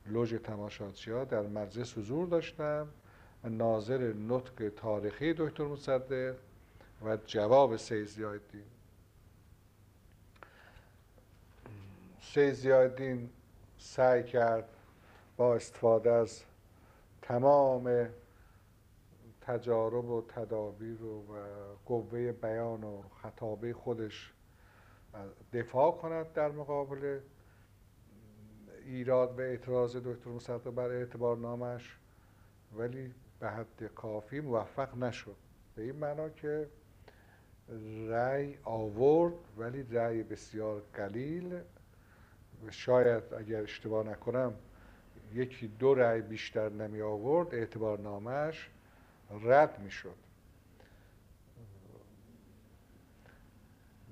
[0.06, 2.88] لوژ تماشاچی ها در مجلس حضور داشتم
[3.44, 6.34] و ناظر نطق تاریخی دکتر مصدق
[7.04, 8.06] و جواب سید
[12.52, 13.30] زیادین
[13.78, 14.68] سعی کرد
[15.36, 16.42] با استفاده از
[17.22, 18.08] تمام
[19.40, 21.24] تجارب و تدابیر و
[21.86, 24.32] قوه بیان و خطابه خودش
[25.52, 27.20] دفاع کند در مقابل
[28.84, 31.96] ایراد و اعتراض دکتر مصدق بر اعتبار نامش
[32.76, 35.36] ولی به حد کافی موفق نشد.
[35.76, 36.68] به این معنا که
[38.08, 41.60] رأی آورد ولی رأی بسیار قلیل.
[42.70, 44.54] شاید اگر اشتباه نکنم
[45.32, 48.70] یکی دو رأی بیشتر نمی آورد اعتبار نامش
[49.30, 50.14] رد می شد.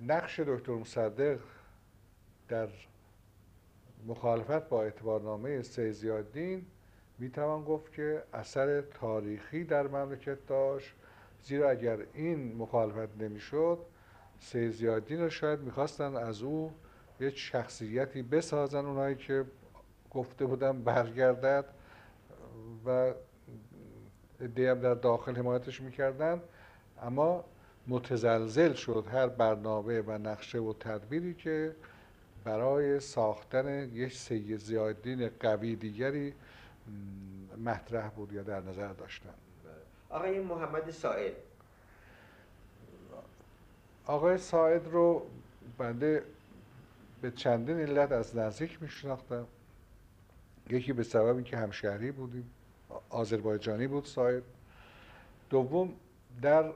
[0.02, 1.40] نقش دکتر مصدق
[2.48, 2.68] در
[4.06, 6.66] مخالفت با اعتبارنامه سید زیادین
[7.18, 10.94] می توان گفت که اثر تاریخی در مملکت داشت.
[11.42, 13.78] زیرا اگر این مخالفت نمی‌شد
[14.40, 16.72] سید زیادین رو شاید می‌خواستن از او
[17.20, 19.44] یه شخصیتی بسازن اونایی که
[20.10, 21.64] گفته بودن برگردد
[22.86, 23.14] و
[24.40, 26.42] هم در داخل حمایتش می‌کردن.
[27.02, 27.44] اما
[27.86, 31.76] متزلزل شد هر برنامه و نقشه و تدبیری که
[32.44, 36.34] برای ساختن یک سید زیادین قوی دیگری
[37.64, 39.34] مطرح بود یا در نظر داشتن.
[40.10, 41.32] آقای محمد ساعد.
[44.06, 45.26] آقای ساعد رو
[45.78, 46.24] بنده
[47.22, 49.46] به چندین علت از نزدیک میشناختم.
[50.70, 52.50] یکی به سبب اینکه همشهری بودیم
[53.10, 54.42] آذربایجانی بود ساعد.
[55.50, 55.92] دوم
[56.42, 56.72] در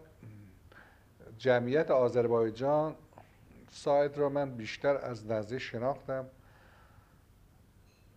[1.38, 2.94] جمعیت آذربایجان
[3.70, 6.26] ساعد را من بیشتر از نزدیک شناختم.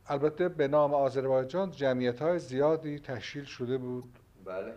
[0.07, 4.20] البته به نام آذربایجان جمعیت های زیادی تشکیل شده بود.
[4.45, 4.74] بله.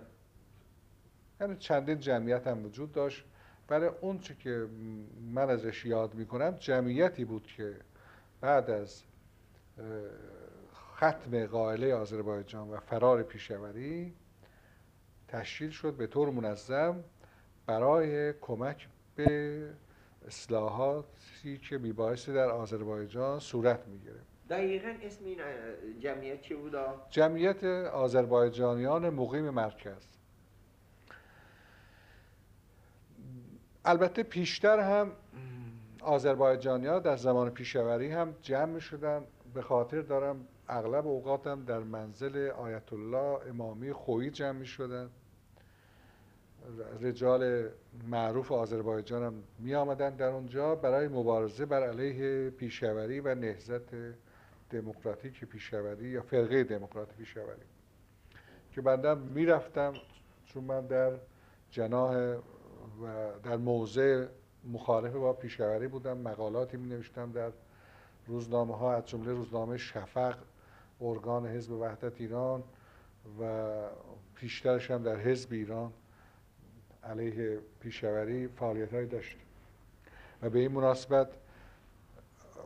[1.41, 3.25] یعنی چندین جمعیت هم وجود داشت.
[3.69, 4.67] برای اون چی که
[5.33, 7.77] من ازش یاد می‌کنم جمعیتی بود که
[8.41, 9.03] بعد از
[10.97, 14.15] ختم قائله آذربایجان و فرار پیشوری
[15.29, 17.05] تشکیل شد به طور منظم
[17.67, 19.69] برای کمک به
[20.27, 24.21] اصلاحاتی که میبایستی در آذربایجان صورت می‌گیره.
[24.51, 25.39] دقیقا اسم این
[26.01, 26.77] جمعیت چی بود؟
[27.11, 30.20] جمعیت آذربایجانیان مقیم مرکز.
[33.85, 35.13] البته پیشتر هم
[36.03, 39.25] آذربایجانی ها در زمان پیشوری هم جمع شدن.
[39.55, 45.11] به خاطر دارم اغلب اوقاتم در منزل آیت الله امامی خویی جمع می شدن
[47.01, 47.69] رجال
[48.09, 53.95] معروف آذربایجان هم می آمدن در اونجا برای مبارزه بر علیه پیشوری و نهزت
[54.71, 57.63] دموکراتیک پیشوری یا فرقه دموکرات پیشوری
[58.73, 59.95] که بندم می‌رفتم
[60.45, 61.13] چون من در
[61.71, 62.41] جناح و
[63.43, 64.27] در موضع
[64.73, 67.53] مخالف با پیشوری بودم مقالاتی می نوشتم در
[68.27, 70.39] روزنامه ها از جمله روزنامه شفق
[71.01, 72.63] ارگان حزب وحدت ایران
[73.41, 73.73] و
[74.35, 75.93] پیشترش هم در حزب ایران
[77.05, 79.37] علیه پیشوری فعالیت های داشت.
[80.43, 81.29] و به این مناسبت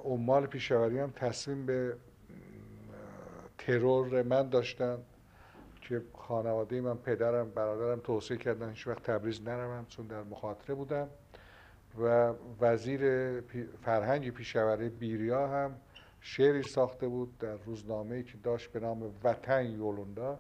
[0.05, 1.97] عمال پیشوری هم تصمیم به
[3.59, 4.99] ترور من داشتن
[5.89, 11.09] که خانواده من پدرم برادرم توصیه کردن هیچ وقت تبریز نروم چون در مخاطره بودم.
[11.99, 13.41] و وزیر
[13.83, 15.75] فرهنگ پیشوری بیریا هم
[16.21, 20.39] شعری ساخته بود در روزنامه‌ای که داشت به نام وطن یولوندا.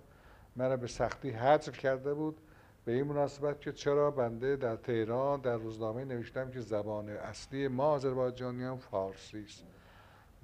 [0.56, 2.40] من به سختی حذف کرده بود.
[2.84, 7.84] به این مناسبت که چرا بنده در تهران در روزنامه نوشتم که زبان اصلی ما
[7.84, 9.64] آذربایجانیان فارسی است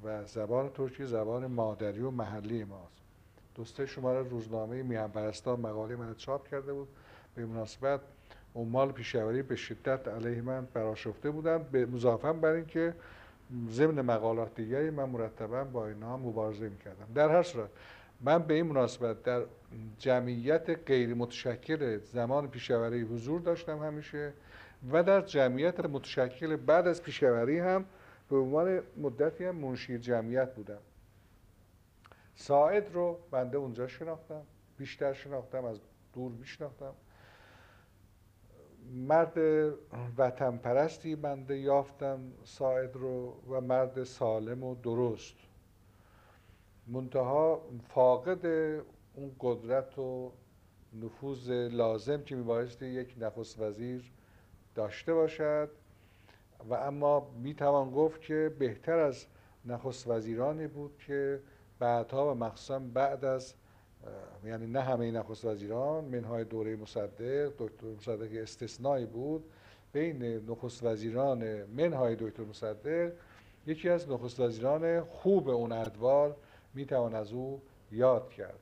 [0.05, 3.00] و زبان ترکی زبان مادری و محلی ماست.
[3.55, 6.89] دوسته شماره روزنامه میان پرستان مقاله من چاپ کرده بود.
[7.35, 8.01] به مناسبت
[8.55, 11.71] عمال پیشوری به شدت علیه من براشفته بودند.
[11.71, 12.95] به مضافم بر اینکه
[13.71, 17.07] ضمن مقالات دیگری من مرتبا با اینا مبارزه می‌کردم.
[17.15, 17.71] در هر صورت
[18.21, 19.43] من به این مناسبت در
[19.99, 24.33] جمعیت غیر متشکل زمان پیشوری حضور داشتم همیشه
[24.93, 27.85] و در جمعیت متشکل بعد از پیشوری هم
[28.31, 30.79] به عنوان مدتی هم منشی جمعیت بودم.
[32.41, 34.43] ساعد رو بنده اونجا شناختم
[34.79, 35.81] بیشتر شناختم از
[36.13, 36.95] دور میشناختم.
[38.93, 39.39] مرد
[40.19, 45.35] وطن پرستی بنده یافتم ساعد رو و مرد سالم و درست.
[46.87, 48.47] منتها فاقد
[49.15, 50.33] اون قدرت و
[51.03, 54.13] نفوذ لازم که میبایستی یک نخست وزیر
[54.75, 55.71] داشته باشد.
[56.71, 59.27] و اما می‌توان گفت که بهتر از
[59.65, 61.41] نخست وزیرانی بود که
[61.81, 63.55] بعدها و مخصوصا بعد از
[64.45, 69.45] یعنی نه همه نخست وزیران منهای دوره مصدق دکتر مصدق استثنایی بود.
[69.93, 73.13] بین نخست وزیران منهای دکتر مصدق
[73.67, 76.37] یکی از نخست وزیران خوب اون ادوار
[76.75, 77.63] می‌توان از او
[77.93, 78.61] یاد کرد.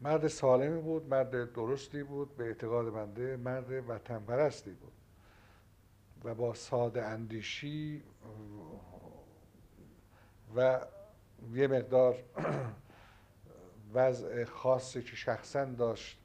[0.00, 4.92] مرد سالمی بود مرد درستی بود به اعتقاد بنده مرد وطن پرستی بود.
[6.24, 8.02] و با ساده اندیشی
[10.56, 10.80] و
[11.54, 12.16] یه مقدار
[13.94, 16.18] وضع خاصی که شخصا داشت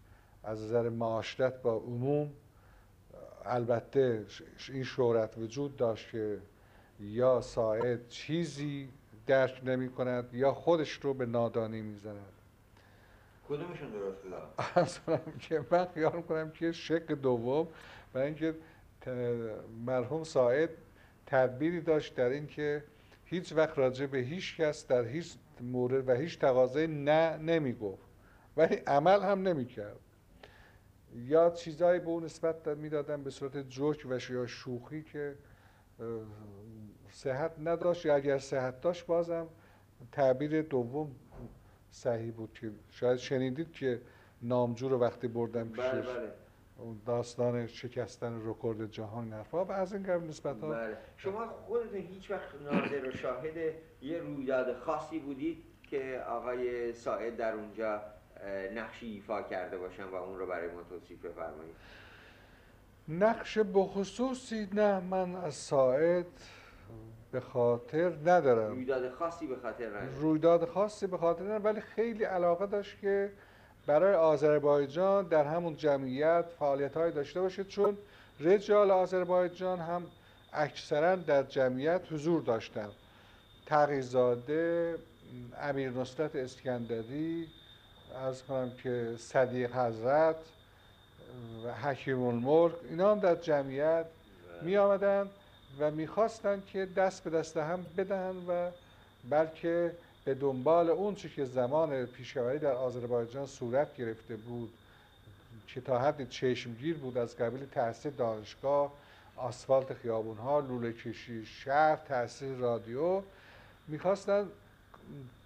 [0.43, 2.31] از نظر معاشرت با عموم
[3.45, 4.25] البته
[4.69, 6.39] این شهرت وجود داشت که
[6.99, 8.89] یا ساعد چیزی
[9.27, 12.33] درک نمی کند یا خودش رو به نادانی می زند
[13.49, 17.67] کدومشون درست بودا؟ که من خیال کنم که شک دوم
[18.13, 18.55] و اینکه
[19.85, 20.69] مرحوم ساعد
[21.25, 22.83] تدبیری داشت در اینکه
[23.25, 28.07] هیچ وقت راجع به هیچ کس در هیچ مورد و هیچ تقاضای نه نمی گفت
[28.57, 29.99] ولی عمل هم نمی کرد
[31.15, 35.35] یا چیزایی به اون نسبت می‌دادن به صورت جوک و یا شوخی که
[37.11, 39.47] صحت نداشت یا اگر صحت داشت بازم
[40.11, 41.15] تعبیر دوم
[41.91, 44.01] صحیح بود که شاید شنیدید که
[44.41, 45.89] نامجو رو وقتی بردن پیشش.
[45.89, 46.44] بله بله.
[47.05, 50.97] داستان شکستن رکورد جهان نرفا و از این قبل نسبت ها بله.
[51.17, 53.57] شما خودتون هیچ وقت ناظر و شاهد
[54.01, 58.01] یه رویداد خاصی بودید که آقای ساعد در اونجا
[58.75, 61.75] نقشی ایفا کرده باشن و اون رو برای ما توصیف بفرمایید؟
[63.07, 66.27] نقش بخصوصی نه من از ساعد
[67.31, 68.71] به خاطر ندارم.
[68.71, 70.15] رویداد خاصی به خاطر ندارم.
[70.15, 73.31] رویداد خاصی به خاطر ندارم ولی خیلی علاقه داشت که
[73.87, 77.97] برای آذربایجان در همون جمعیت فعالیت های داشته باشه چون
[78.39, 80.03] رجال آذربایجان هم
[80.53, 82.89] اکثرا در جمعیت حضور داشتن
[83.65, 84.95] تقیزاده
[85.61, 87.47] امیر نصرت اسکندری
[88.25, 90.35] از کنم که صدیق حضرت
[91.65, 94.05] و حکیم الملک اینا هم در جمعیت
[94.61, 95.29] می آمدن
[95.79, 98.71] و می‌خواستند که دست به دست هم بدن و
[99.29, 99.91] بلکه
[100.25, 104.73] به دنبال اون چی که زمان پیشاوری در آذربایجان صورت گرفته بود
[105.67, 108.93] که تا حد چشمگیر بود از قبیل تحصیل دانشگاه
[109.35, 113.21] آسفالت خیابون ها لوله کشی شهر تحصیل رادیو
[113.87, 114.47] می‌خواستن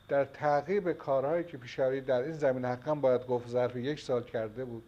[0.08, 4.66] در تعقیب کارهایی که پیشاوری در این زمین حقا باید گفت ظرف یک سال کرده
[4.66, 4.84] بود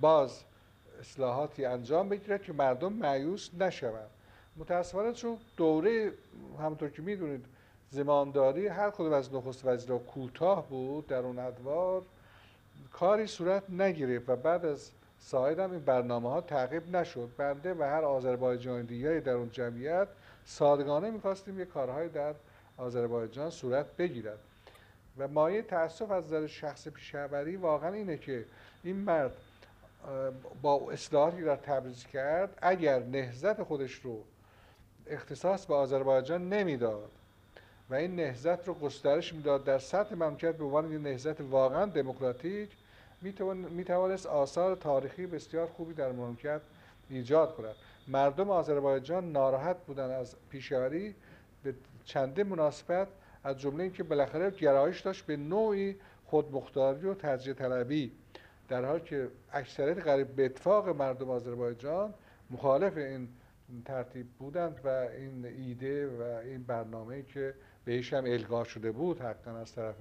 [0.00, 0.44] باز
[1.00, 4.10] اصلاحاتی انجام بگیرد که مردم معیوس نشوند.
[4.56, 6.12] متاسفانه چون دوره
[6.58, 7.44] همونطور که می‌دونید
[7.90, 12.02] زمانداری هر کدوم از نخست وزیرها کوتاه بود در اون ادوار
[12.92, 17.30] کاری صورت نگرفت و بعد از ساید هم این برنامه ها تعقیب نشد.
[17.36, 20.08] بنده و هر آذربایجانی دیگری در اون جمعیت
[20.44, 22.34] صادقانه می‌خواستیم یه کارهای در
[22.76, 24.38] آذربایجان صورت بگیرد.
[25.18, 28.44] و مایه تاسف از نظر شخص پیشوری واقعا اینه که
[28.82, 29.32] این مرد
[30.62, 34.24] با اصلاحاتی در تبریز کرد اگر نهزت خودش رو
[35.06, 37.10] اختصاص به آذربایجان نمی‌داد.
[37.90, 39.64] و این نهزت رو گسترش می‌داد.
[39.64, 42.70] در سطح مملکت به عنوان نهزت واقعا دموکراتیک
[43.70, 46.60] می توانست آثار تاریخی بسیار خوبی در مملکت
[47.10, 47.74] ایجاد کند.
[48.08, 51.14] مردم آذربایجان ناراحت بودن از پیشوری
[51.64, 51.74] به
[52.04, 53.08] چنده مناسبت
[53.44, 55.96] از جمله اینکه بالاخره گرایش داشت به نوعی
[56.26, 58.12] خودمختاری و تجزیه طلبی.
[58.68, 62.14] در حالی که اکثریت قریب به اتفاق مردم آذربایجان
[62.50, 63.28] مخالف این
[63.80, 67.54] ترتیب بودند و این ایده و این برنامه که
[67.84, 69.96] بهش هم الگاه شده بود حقا از طرف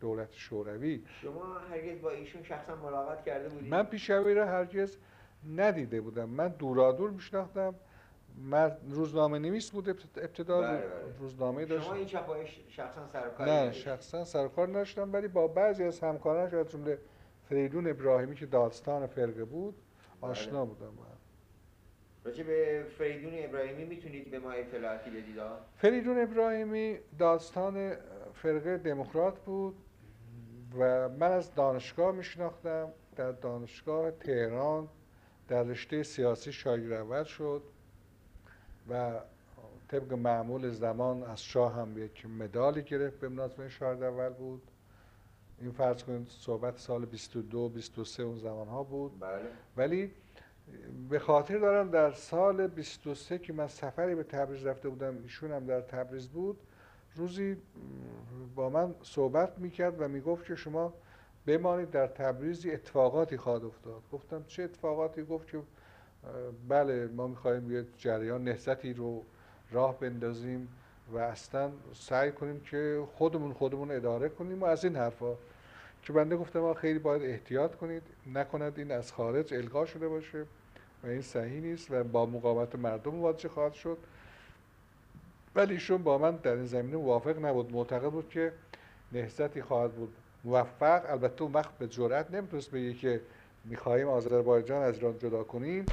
[0.00, 4.96] دولت شوروی شما هرگز با ایشون شخصا ملاقات کرده بودید؟ من پیشوی را هرگز
[5.56, 7.74] ندیده بودم من دورادور میشناختم
[8.36, 10.88] من روزنامه نویس بود ابتدا بله، بله.
[11.18, 16.00] روزنامه داشت شما این چپایش شخصا سرکار نه شخصا سرکار نداشتم ولی با بعضی از
[16.00, 16.98] همکارانش از جمله
[17.48, 19.74] فریدون ابراهیمی که داستان فرقه بود
[20.20, 20.30] بله.
[20.30, 21.17] آشنا بودم من
[22.24, 25.36] راجع به فریدون ابراهیمی می‌تونید به ما اطلاعاتی بدید
[25.76, 27.96] فریدون ابراهیمی داستان
[28.34, 29.74] فرقه دموکرات بود
[30.78, 32.88] و من از دانشگاه میشناختم.
[33.16, 34.88] در دانشگاه تهران
[35.48, 37.62] در رشته سیاسی شاگرد اول شد
[38.90, 39.20] و
[39.88, 44.62] طبق معمول زمان از شاه هم یک مدالی گرفت به مناسبت شاگرد اول بود.
[45.60, 49.20] این فرض کنید صحبت سال 22 23 اون زمان ها بود.
[49.20, 49.40] بله.
[49.76, 50.10] ولی
[51.10, 55.66] به خاطر دارم در سال 23 که من سفری به تبریز رفته بودم ایشون هم
[55.66, 56.58] در تبریز بود
[57.16, 57.56] روزی
[58.54, 60.94] با من صحبت می‌کرد و می‌گفت که شما
[61.46, 64.02] بمانید در تبریزی اتفاقاتی خواهد افتاد.
[64.12, 65.58] گفتم چه اتفاقاتی؟ گفت که
[66.68, 69.24] بله ما می‌خواهیم یه جریان نهزتی رو
[69.72, 70.68] راه بندازیم
[71.12, 75.34] و اصلا سعی کنیم که خودمون خودمون اداره کنیم و از این حرفا.
[76.02, 78.02] که بنده گفتم ما خیلی باید احتیاط کنید
[78.34, 80.46] نکند این از خارج القا شده باشه.
[81.04, 83.98] و این صحیح نیست و با مقاومت مردم مواجه خواهد شد.
[85.54, 87.72] ولی ایشون با من در این زمینه موافق نبود.
[87.72, 88.52] معتقد بود که
[89.12, 90.14] نهزتی خواهد بود.
[90.44, 93.20] موفق البته اون وقت به جرئت نمی‌تونست بگه که
[93.64, 95.86] می‌خواهیم آذربایجان از ایران جدا کنیم.